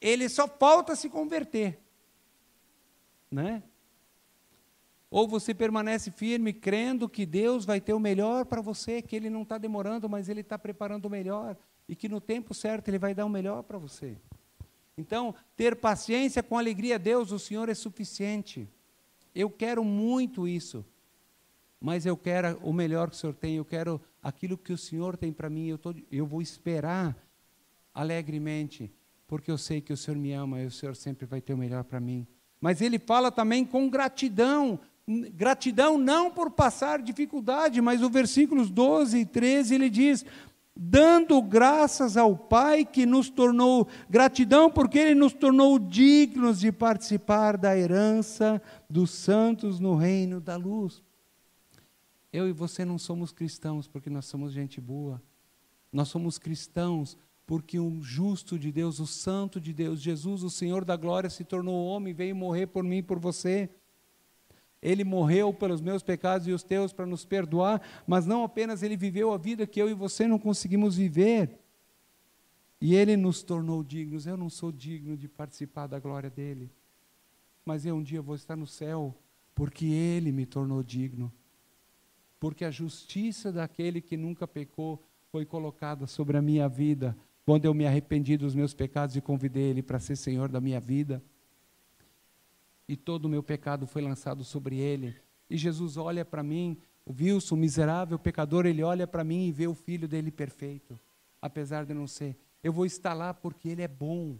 [0.00, 1.78] ele só falta se converter.
[3.30, 3.62] Né?
[5.10, 9.30] Ou você permanece firme, crendo que Deus vai ter o melhor para você, que Ele
[9.30, 11.56] não está demorando, mas Ele está preparando o melhor,
[11.88, 14.16] e que no tempo certo Ele vai dar o melhor para você.
[14.96, 18.68] Então, ter paciência com alegria, Deus, o Senhor é suficiente.
[19.34, 20.84] Eu quero muito isso
[21.80, 25.16] mas eu quero o melhor que o Senhor tem, eu quero aquilo que o Senhor
[25.16, 27.16] tem para mim, eu, tô, eu vou esperar
[27.94, 28.92] alegremente,
[29.26, 31.58] porque eu sei que o Senhor me ama e o Senhor sempre vai ter o
[31.58, 32.26] melhor para mim.
[32.60, 34.78] Mas ele fala também com gratidão,
[35.34, 40.24] gratidão não por passar dificuldade, mas o versículos 12 e 13 ele diz:
[40.76, 47.56] dando graças ao Pai que nos tornou, gratidão porque Ele nos tornou dignos de participar
[47.56, 51.02] da herança dos santos no reino da luz.
[52.36, 55.22] Eu e você não somos cristãos porque nós somos gente boa.
[55.90, 57.16] Nós somos cristãos
[57.46, 61.44] porque o justo de Deus, o santo de Deus, Jesus, o Senhor da glória, se
[61.44, 63.70] tornou homem, veio morrer por mim e por você.
[64.82, 68.98] Ele morreu pelos meus pecados e os teus para nos perdoar, mas não apenas ele
[68.98, 71.58] viveu a vida que eu e você não conseguimos viver.
[72.78, 74.26] E ele nos tornou dignos.
[74.26, 76.70] Eu não sou digno de participar da glória dele,
[77.64, 79.16] mas eu um dia vou estar no céu,
[79.54, 81.32] porque ele me tornou digno.
[82.38, 87.74] Porque a justiça daquele que nunca pecou foi colocada sobre a minha vida, quando eu
[87.74, 91.22] me arrependi dos meus pecados e convidei ele para ser senhor da minha vida
[92.88, 95.16] e todo o meu pecado foi lançado sobre ele.
[95.50, 99.66] E Jesus olha para mim, o Wilson, miserável pecador, ele olha para mim e vê
[99.66, 100.98] o filho dele perfeito,
[101.40, 102.36] apesar de não ser.
[102.62, 104.38] Eu vou estar lá porque ele é bom.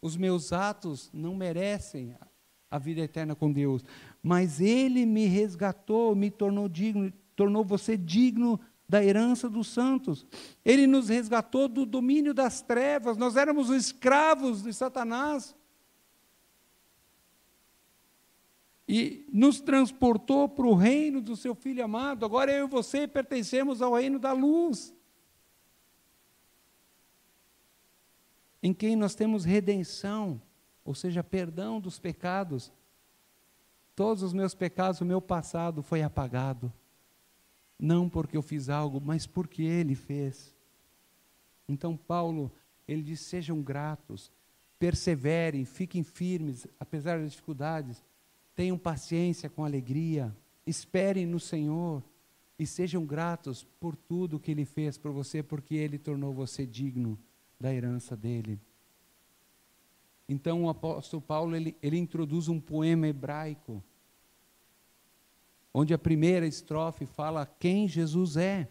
[0.00, 2.16] Os meus atos não merecem
[2.70, 3.84] a vida eterna com Deus,
[4.22, 10.26] mas ele me resgatou, me tornou digno, tornou você digno da herança dos santos.
[10.64, 13.16] Ele nos resgatou do domínio das trevas.
[13.16, 15.54] Nós éramos escravos de Satanás.
[18.92, 22.26] e nos transportou para o reino do seu Filho amado.
[22.26, 24.92] Agora eu e você pertencemos ao reino da luz,
[28.60, 30.42] em quem nós temos redenção,
[30.84, 32.72] ou seja, perdão dos pecados.
[33.94, 36.72] Todos os meus pecados, o meu passado foi apagado.
[37.78, 40.54] Não porque eu fiz algo, mas porque Ele fez.
[41.68, 42.52] Então, Paulo,
[42.86, 44.30] ele diz: sejam gratos,
[44.78, 48.02] perseverem, fiquem firmes, apesar das dificuldades
[48.60, 52.02] Tenham paciência com alegria, esperem no Senhor
[52.58, 57.18] e sejam gratos por tudo que Ele fez por você, porque Ele tornou você digno
[57.58, 58.60] da herança dele.
[60.30, 63.82] Então o apóstolo Paulo ele, ele introduz um poema hebraico,
[65.74, 68.68] onde a primeira estrofe fala quem Jesus é.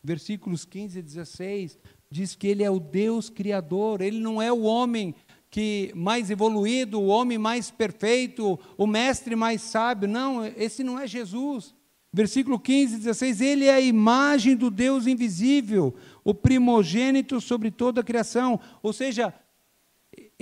[0.00, 1.78] Versículos 15 e 16
[2.08, 5.12] diz que ele é o Deus criador, ele não é o homem
[5.50, 10.08] que mais evoluído, o homem mais perfeito, o mestre mais sábio.
[10.08, 11.74] Não, esse não é Jesus.
[12.12, 18.04] Versículo 15, 16: Ele é a imagem do Deus invisível, o primogênito sobre toda a
[18.04, 18.60] criação.
[18.82, 19.34] Ou seja,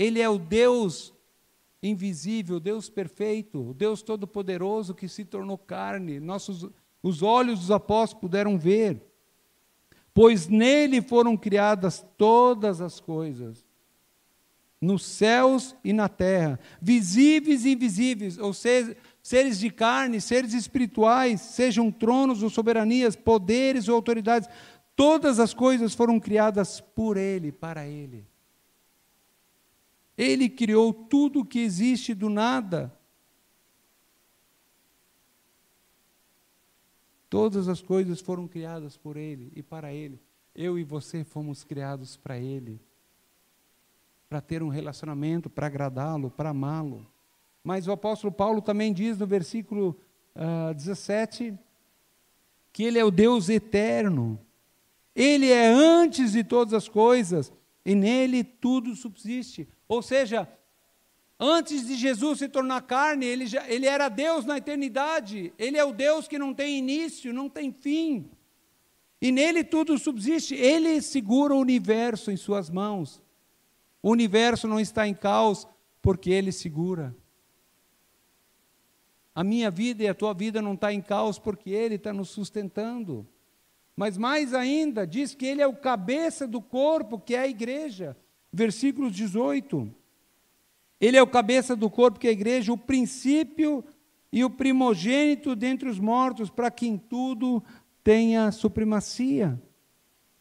[0.01, 1.13] Ele é o Deus
[1.83, 6.19] invisível, o Deus perfeito, o Deus todo-poderoso que se tornou carne.
[6.19, 6.67] Nossos,
[7.03, 8.99] os olhos dos apóstolos puderam ver.
[10.15, 13.63] Pois nele foram criadas todas as coisas
[14.81, 21.43] nos céus e na terra, visíveis e invisíveis, ou seja, seres de carne, seres espirituais,
[21.43, 24.49] sejam tronos ou soberanias, poderes ou autoridades,
[24.97, 28.30] todas as coisas foram criadas por Ele, para Ele.
[30.23, 32.95] Ele criou tudo que existe do nada.
[37.31, 40.21] Todas as coisas foram criadas por Ele e para Ele.
[40.55, 42.79] Eu e você fomos criados para Ele
[44.29, 47.05] para ter um relacionamento, para agradá-lo, para amá-lo.
[47.65, 49.97] Mas o apóstolo Paulo também diz no versículo
[50.37, 51.59] uh, ah, 17
[52.75, 54.39] que ele é o Deus eterno.
[55.17, 57.51] Ele é antes de todas as coisas
[57.85, 59.69] e nele tudo subsiste.
[59.89, 60.49] Ou seja,
[61.39, 65.53] antes de Jesus se tornar carne, ele, já, ele era Deus na eternidade.
[65.59, 68.31] Ele é o Deus que não tem início, não tem fim.
[69.21, 70.55] E nele tudo subsiste.
[70.55, 73.23] Ele segura o universo em suas mãos.
[74.03, 75.67] O universo não está em caos
[76.01, 77.15] porque Ele segura.
[79.35, 82.31] A minha vida e a tua vida não está em caos porque Ele está nos
[82.31, 83.27] sustentando.
[84.01, 88.17] Mas mais ainda, diz que Ele é o cabeça do corpo, que é a igreja.
[88.51, 89.95] Versículo 18.
[90.99, 93.85] Ele é o cabeça do corpo, que é a igreja, o princípio
[94.33, 97.63] e o primogênito dentre os mortos, para que em tudo
[98.03, 99.63] tenha supremacia.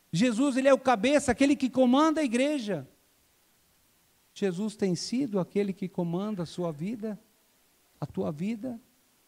[0.10, 2.88] Jesus, ele é o cabeça, aquele que comanda a igreja.
[4.34, 7.20] Jesus tem sido aquele que comanda a sua vida,
[8.00, 8.80] a tua vida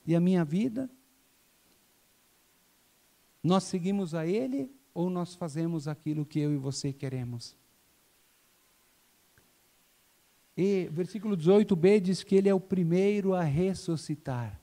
[0.07, 0.89] e a minha vida?
[3.43, 7.55] Nós seguimos a Ele ou nós fazemos aquilo que eu e você queremos?
[10.55, 14.59] E versículo 18b diz que Ele é o primeiro a ressuscitar.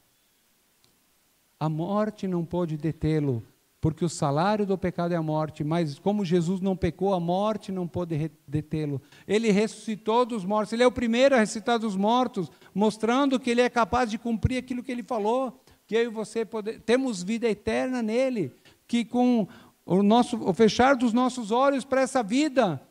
[1.58, 3.42] A morte não pode detê-lo,
[3.80, 7.72] porque o salário do pecado é a morte, mas como Jesus não pecou, a morte
[7.72, 9.02] não pode detê-lo.
[9.26, 13.60] Ele ressuscitou dos mortos, ele é o primeiro a ressuscitar dos mortos, mostrando que ele
[13.60, 16.46] é capaz de cumprir aquilo que ele falou, que eu e você
[16.84, 18.52] temos vida eterna nele,
[18.88, 19.46] que com
[19.86, 22.82] o, nosso, o fechar dos nossos olhos para essa vida,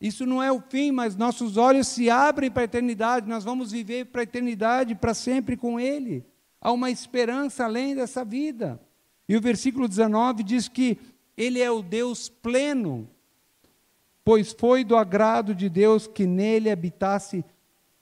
[0.00, 3.72] isso não é o fim, mas nossos olhos se abrem para a eternidade, nós vamos
[3.72, 6.24] viver para a eternidade, para sempre com ele.
[6.60, 8.80] Há uma esperança além dessa vida.
[9.28, 10.98] E o versículo 19 diz que
[11.36, 13.08] ele é o Deus pleno,
[14.22, 17.44] pois foi do agrado de Deus que nele habitasse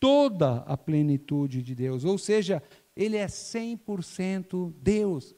[0.00, 2.04] toda a plenitude de Deus.
[2.04, 2.60] Ou seja,
[2.96, 5.34] ele é 100% Deus.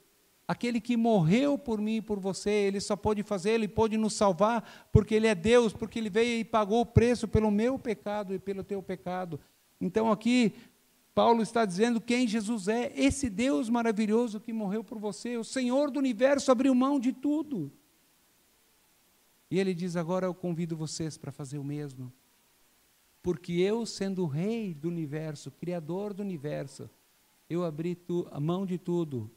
[0.47, 4.13] Aquele que morreu por mim e por você, ele só pode fazer, ele pode nos
[4.13, 8.35] salvar, porque ele é Deus, porque ele veio e pagou o preço pelo meu pecado
[8.35, 9.41] e pelo teu pecado.
[9.81, 10.53] Então aqui,
[11.15, 15.91] Paulo está dizendo quem Jesus é, esse Deus maravilhoso que morreu por você, o Senhor
[15.91, 17.73] do universo abriu mão de tudo.
[19.51, 22.13] E ele diz: agora eu convido vocês para fazer o mesmo.
[23.23, 26.91] Porque eu, sendo rei do universo, criador do universo,
[27.49, 27.97] eu abri
[28.31, 29.31] a mão de tudo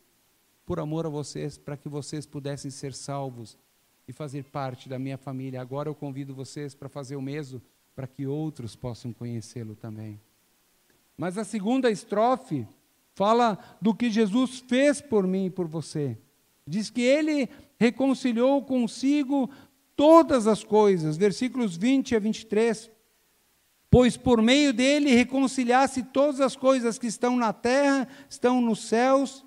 [0.68, 3.57] por amor a vocês, para que vocês pudessem ser salvos
[4.05, 5.61] e fazer parte da minha família.
[5.61, 7.61] Agora eu convido vocês para fazer o mesmo,
[7.95, 10.20] para que outros possam conhecê-lo também.
[11.18, 12.68] Mas a segunda estrofe
[13.15, 16.18] fala do que Jesus fez por mim e por você.
[16.68, 17.47] Diz que ele
[17.80, 19.49] reconciliou consigo
[19.95, 22.91] todas as coisas, versículos 20 a 23.
[23.89, 29.47] Pois por meio dele reconciliasse todas as coisas que estão na terra, estão nos céus,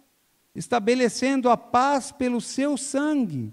[0.54, 3.52] estabelecendo a paz pelo seu sangue.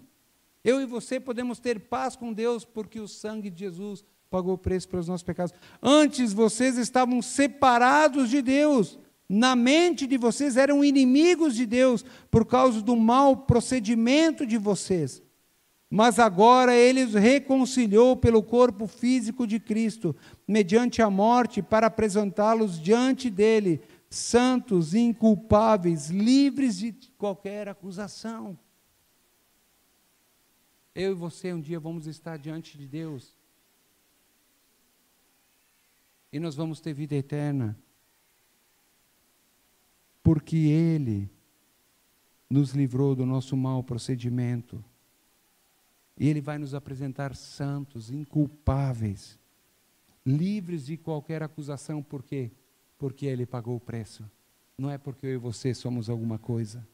[0.63, 4.57] Eu e você podemos ter paz com Deus porque o sangue de Jesus pagou o
[4.57, 5.53] preço pelos nossos pecados.
[5.81, 8.99] Antes vocês estavam separados de Deus.
[9.29, 15.21] Na mente de vocês eram inimigos de Deus por causa do mau procedimento de vocês.
[15.89, 20.13] Mas agora ele os reconciliou pelo corpo físico de Cristo,
[20.45, 28.57] mediante a morte, para apresentá-los diante dele santos, inculpáveis, livres de qualquer acusação.
[30.95, 33.35] Eu e você um dia vamos estar diante de Deus.
[36.31, 37.77] E nós vamos ter vida eterna.
[40.23, 41.29] Porque Ele
[42.49, 44.83] nos livrou do nosso mau procedimento.
[46.17, 49.37] E Ele vai nos apresentar santos, inculpáveis,
[50.25, 52.51] livres de qualquer acusação, por quê?
[52.97, 54.29] Porque Ele pagou o preço.
[54.77, 56.87] Não é porque eu e você somos alguma coisa.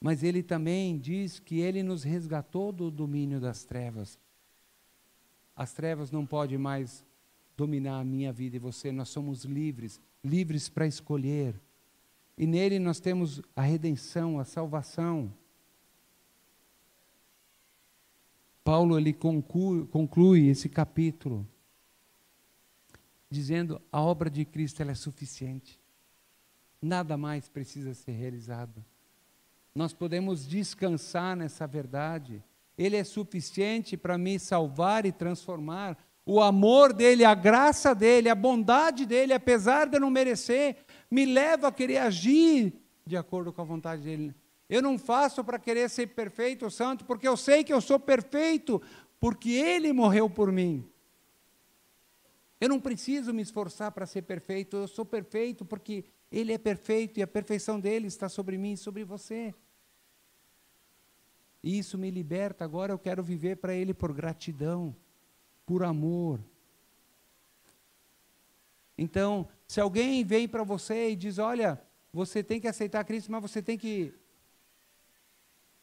[0.00, 4.18] Mas Ele também diz que Ele nos resgatou do domínio das trevas.
[5.54, 7.04] As trevas não podem mais
[7.56, 11.54] dominar a minha vida e você, nós somos livres, livres para escolher.
[12.36, 15.32] E nele nós temos a redenção, a salvação.
[18.64, 21.46] Paulo ele conclui, conclui esse capítulo
[23.32, 25.80] dizendo a obra de Cristo é suficiente.
[26.80, 28.84] Nada mais precisa ser realizado.
[29.74, 32.44] Nós podemos descansar nessa verdade.
[32.76, 35.96] Ele é suficiente para me salvar e transformar.
[36.26, 40.76] O amor dele, a graça dele, a bondade dele, apesar de eu não merecer,
[41.10, 42.74] me leva a querer agir
[43.04, 44.34] de acordo com a vontade dele.
[44.68, 47.98] Eu não faço para querer ser perfeito ou santo, porque eu sei que eu sou
[47.98, 48.80] perfeito,
[49.18, 50.86] porque ele morreu por mim.
[52.62, 57.18] Eu não preciso me esforçar para ser perfeito, eu sou perfeito porque Ele é perfeito
[57.18, 59.52] e a perfeição dele está sobre mim e sobre você.
[61.60, 62.64] E isso me liberta.
[62.64, 64.94] Agora eu quero viver para Ele por gratidão,
[65.66, 66.38] por amor.
[68.96, 71.82] Então, se alguém vem para você e diz: Olha,
[72.12, 74.14] você tem que aceitar Cristo, mas você tem que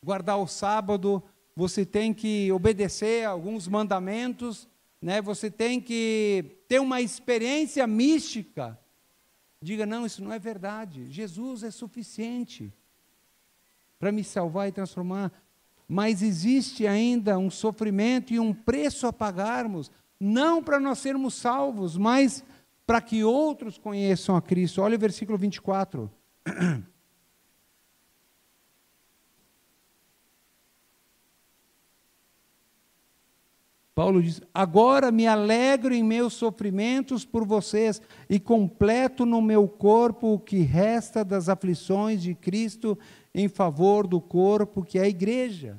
[0.01, 1.21] guardar o sábado,
[1.53, 4.65] você tem que obedecer a alguns mandamentos,
[5.01, 5.21] né?
[5.21, 8.77] Você tem que ter uma experiência mística.
[9.61, 11.11] Diga, não, isso não é verdade.
[11.11, 12.73] Jesus é suficiente
[13.97, 15.31] para me salvar e transformar.
[15.87, 21.97] Mas existe ainda um sofrimento e um preço a pagarmos, não para nós sermos salvos,
[21.97, 22.43] mas
[22.85, 24.81] para que outros conheçam a Cristo.
[24.81, 26.09] Olha o versículo 24.
[33.99, 40.35] Paulo diz: Agora me alegro em meus sofrimentos por vocês e completo no meu corpo
[40.35, 42.97] o que resta das aflições de Cristo
[43.35, 45.77] em favor do corpo que é a igreja.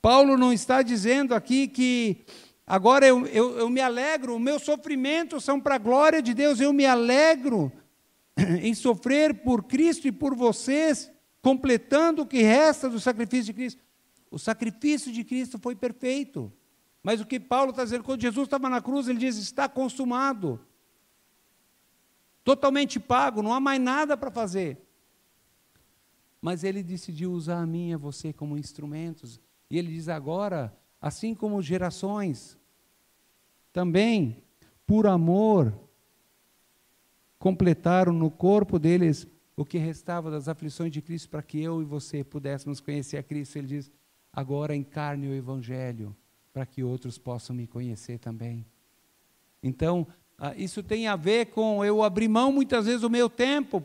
[0.00, 2.24] Paulo não está dizendo aqui que
[2.66, 6.72] agora eu, eu, eu me alegro, meus sofrimentos são para a glória de Deus, eu
[6.72, 7.70] me alegro
[8.62, 11.12] em sofrer por Cristo e por vocês,
[11.42, 13.82] completando o que resta do sacrifício de Cristo.
[14.30, 16.50] O sacrifício de Cristo foi perfeito.
[17.02, 20.60] Mas o que Paulo está dizendo, quando Jesus estava na cruz, ele diz: está consumado.
[22.44, 24.78] Totalmente pago, não há mais nada para fazer.
[26.40, 29.40] Mas ele decidiu usar a mim e a você como instrumentos.
[29.70, 32.58] E ele diz agora, assim como gerações,
[33.72, 34.42] também,
[34.86, 35.72] por amor,
[37.38, 41.84] completaram no corpo deles o que restava das aflições de Cristo, para que eu e
[41.84, 43.56] você pudéssemos conhecer a Cristo.
[43.56, 43.90] Ele diz:
[44.32, 46.16] agora encarne o Evangelho
[46.52, 48.66] para que outros possam me conhecer também.
[49.62, 50.06] Então,
[50.42, 53.84] Ah, isso tem a ver com eu abrir mão muitas vezes do meu tempo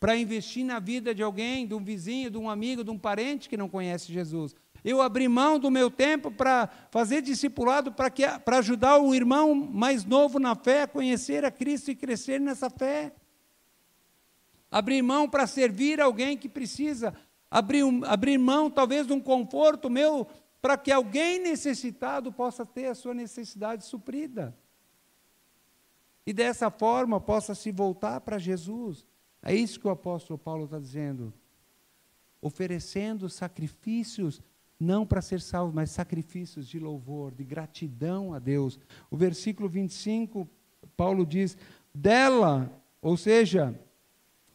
[0.00, 3.50] para investir na vida de alguém, de um vizinho, de um amigo, de um parente
[3.50, 4.54] que não conhece Jesus.
[4.82, 10.38] Eu abri mão do meu tempo para fazer discipulado para ajudar o irmão mais novo
[10.38, 13.12] na fé a conhecer a Cristo e crescer nessa fé.
[14.70, 17.12] Abrir mão para servir alguém que precisa.
[17.50, 20.26] Abrir, abrir mão, talvez, de um conforto meu
[20.62, 24.56] para que alguém necessitado possa ter a sua necessidade suprida.
[26.24, 29.04] E dessa forma possa se voltar para Jesus.
[29.42, 31.34] É isso que o apóstolo Paulo está dizendo.
[32.40, 34.40] Oferecendo sacrifícios,
[34.78, 38.78] não para ser salvo, mas sacrifícios de louvor, de gratidão a Deus.
[39.10, 40.48] O versículo 25,
[40.96, 41.56] Paulo diz:
[41.92, 43.76] Dela, ou seja,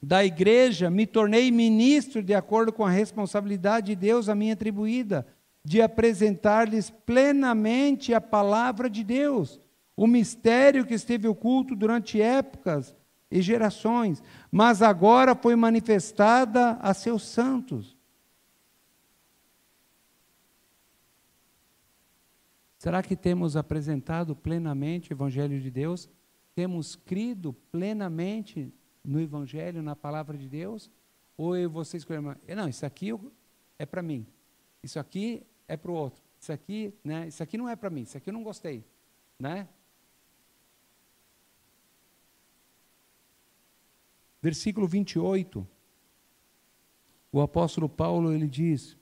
[0.01, 5.27] da igreja, me tornei ministro de acordo com a responsabilidade de Deus a mim atribuída,
[5.67, 9.59] de apresentar-lhes plenamente a palavra de Deus,
[9.97, 12.95] o mistério que esteve oculto durante épocas
[13.29, 17.97] e gerações, mas agora foi manifestada a seus santos.
[22.77, 26.09] Será que temos apresentado plenamente o Evangelho de Deus?
[26.55, 30.89] Temos crido plenamente no Evangelho, na palavra de Deus?
[31.35, 33.13] Ou vocês escolheram, não, isso aqui
[33.77, 34.25] é para mim,
[34.81, 38.01] isso aqui é para o outro, isso aqui, né, isso aqui não é para mim,
[38.01, 38.83] isso aqui eu não gostei,
[39.39, 39.67] né?
[44.41, 45.67] Versículo 28,
[47.31, 48.95] o apóstolo Paulo ele diz: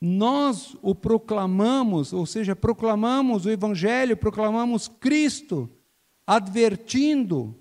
[0.00, 5.70] Nós o proclamamos, ou seja, proclamamos o Evangelho, proclamamos Cristo,
[6.26, 7.54] advertindo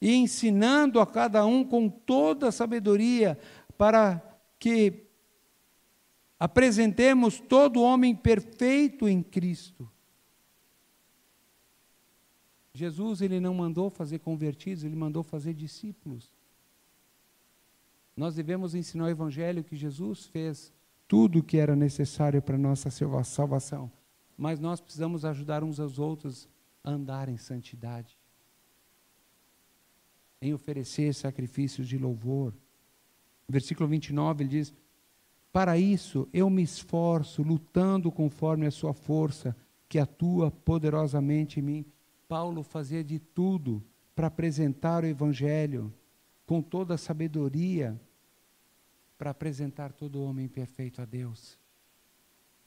[0.00, 3.38] e ensinando a cada um com toda a sabedoria,
[3.78, 4.22] para
[4.58, 5.06] que
[6.38, 9.90] apresentemos todo homem perfeito em Cristo.
[12.72, 16.30] Jesus ele não mandou fazer convertidos, ele mandou fazer discípulos.
[18.16, 20.72] Nós devemos ensinar o evangelho que Jesus fez
[21.06, 22.90] tudo o que era necessário para nossa
[23.24, 23.90] salvação,
[24.36, 26.48] mas nós precisamos ajudar uns aos outros
[26.82, 28.18] a andar em santidade,
[30.40, 32.52] em oferecer sacrifícios de louvor.
[33.48, 34.74] Versículo 29 ele diz:
[35.54, 39.56] Para isso eu me esforço, lutando conforme a sua força,
[39.88, 41.86] que atua poderosamente em mim.
[42.26, 43.80] Paulo fazia de tudo
[44.16, 45.94] para apresentar o Evangelho
[46.44, 47.96] com toda a sabedoria,
[49.16, 51.56] para apresentar todo homem perfeito a Deus.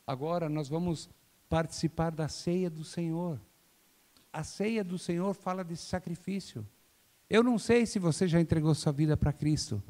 [0.07, 1.09] Agora nós vamos
[1.49, 3.37] participar da ceia do Senhor.
[4.31, 6.65] A ceia do Senhor fala desse sacrifício.
[7.29, 9.83] Eu não sei se você já entregou sua vida para Cristo,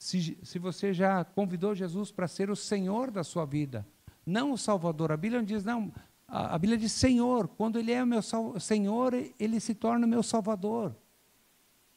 [0.00, 3.86] se, se você já convidou Jesus para ser o Senhor da sua vida,
[4.24, 5.12] não o Salvador.
[5.12, 5.92] A Bíblia não diz, não,
[6.26, 7.46] a, Bíblia diz Senhor.
[7.46, 8.22] Quando Ele é o meu
[8.58, 10.96] Senhor, Ele se torna o meu Salvador.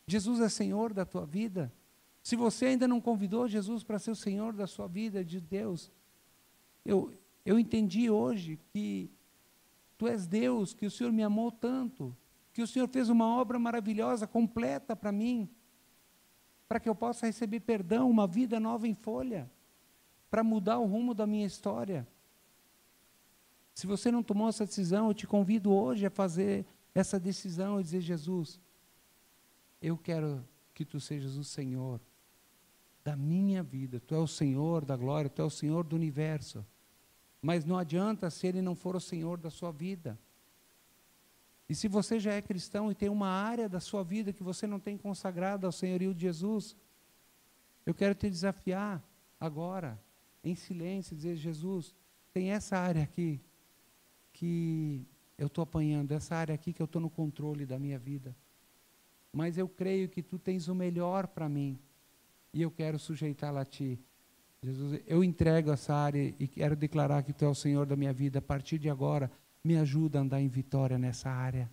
[0.06, 1.72] Jesus é Senhor da tua vida.
[2.22, 5.90] Se você ainda não convidou Jesus para ser o Senhor da sua vida, de Deus,
[6.84, 7.14] eu,
[7.46, 9.10] eu entendi hoje que
[9.98, 12.14] Tu és Deus, que o Senhor me amou tanto,
[12.52, 15.50] que o Senhor fez uma obra maravilhosa, completa para mim,
[16.74, 19.48] para que eu possa receber perdão, uma vida nova em folha,
[20.28, 22.08] para mudar o rumo da minha história.
[23.76, 26.66] Se você não tomou essa decisão, eu te convido hoje a fazer
[26.96, 28.60] essa decisão e dizer: Jesus,
[29.80, 30.44] eu quero
[30.74, 32.02] que tu sejas o Senhor
[33.04, 34.00] da minha vida.
[34.00, 36.66] Tu é o Senhor da glória, tu é o Senhor do universo.
[37.40, 40.18] Mas não adianta se ele não for o Senhor da sua vida.
[41.74, 44.68] E se você já é cristão e tem uma área da sua vida que você
[44.68, 46.78] não tem consagrado ao senhorio de Jesus,
[47.84, 49.04] eu quero te desafiar
[49.40, 50.00] agora,
[50.44, 51.96] em silêncio, dizer: Jesus,
[52.32, 53.42] tem essa área aqui
[54.32, 55.04] que
[55.36, 58.36] eu estou apanhando, essa área aqui que eu estou no controle da minha vida.
[59.32, 61.80] Mas eu creio que tu tens o melhor para mim
[62.54, 64.00] e eu quero sujeitá-la a ti.
[64.62, 68.14] Jesus, eu entrego essa área e quero declarar que tu é o Senhor da minha
[68.14, 68.38] vida.
[68.38, 69.32] A partir de agora,
[69.64, 71.72] me ajuda a andar em vitória nessa área.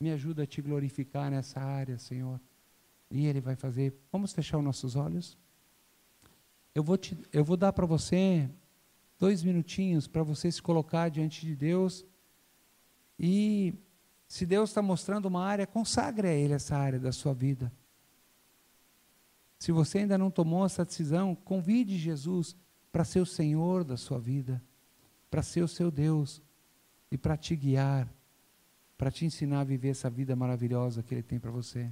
[0.00, 2.40] Me ajuda a te glorificar nessa área, Senhor.
[3.10, 3.94] E Ele vai fazer.
[4.10, 5.36] Vamos fechar os nossos olhos?
[6.74, 8.48] Eu vou, te, eu vou dar para você
[9.18, 12.04] dois minutinhos para você se colocar diante de Deus
[13.18, 13.74] e
[14.26, 17.72] se Deus está mostrando uma área, consagre a Ele essa área da sua vida.
[19.58, 22.56] Se você ainda não tomou essa decisão, convide Jesus
[22.90, 24.62] para ser o Senhor da sua vida,
[25.30, 26.42] para ser o seu Deus
[27.14, 28.12] e para te guiar,
[28.98, 31.88] para te ensinar a viver essa vida maravilhosa que Ele tem para você.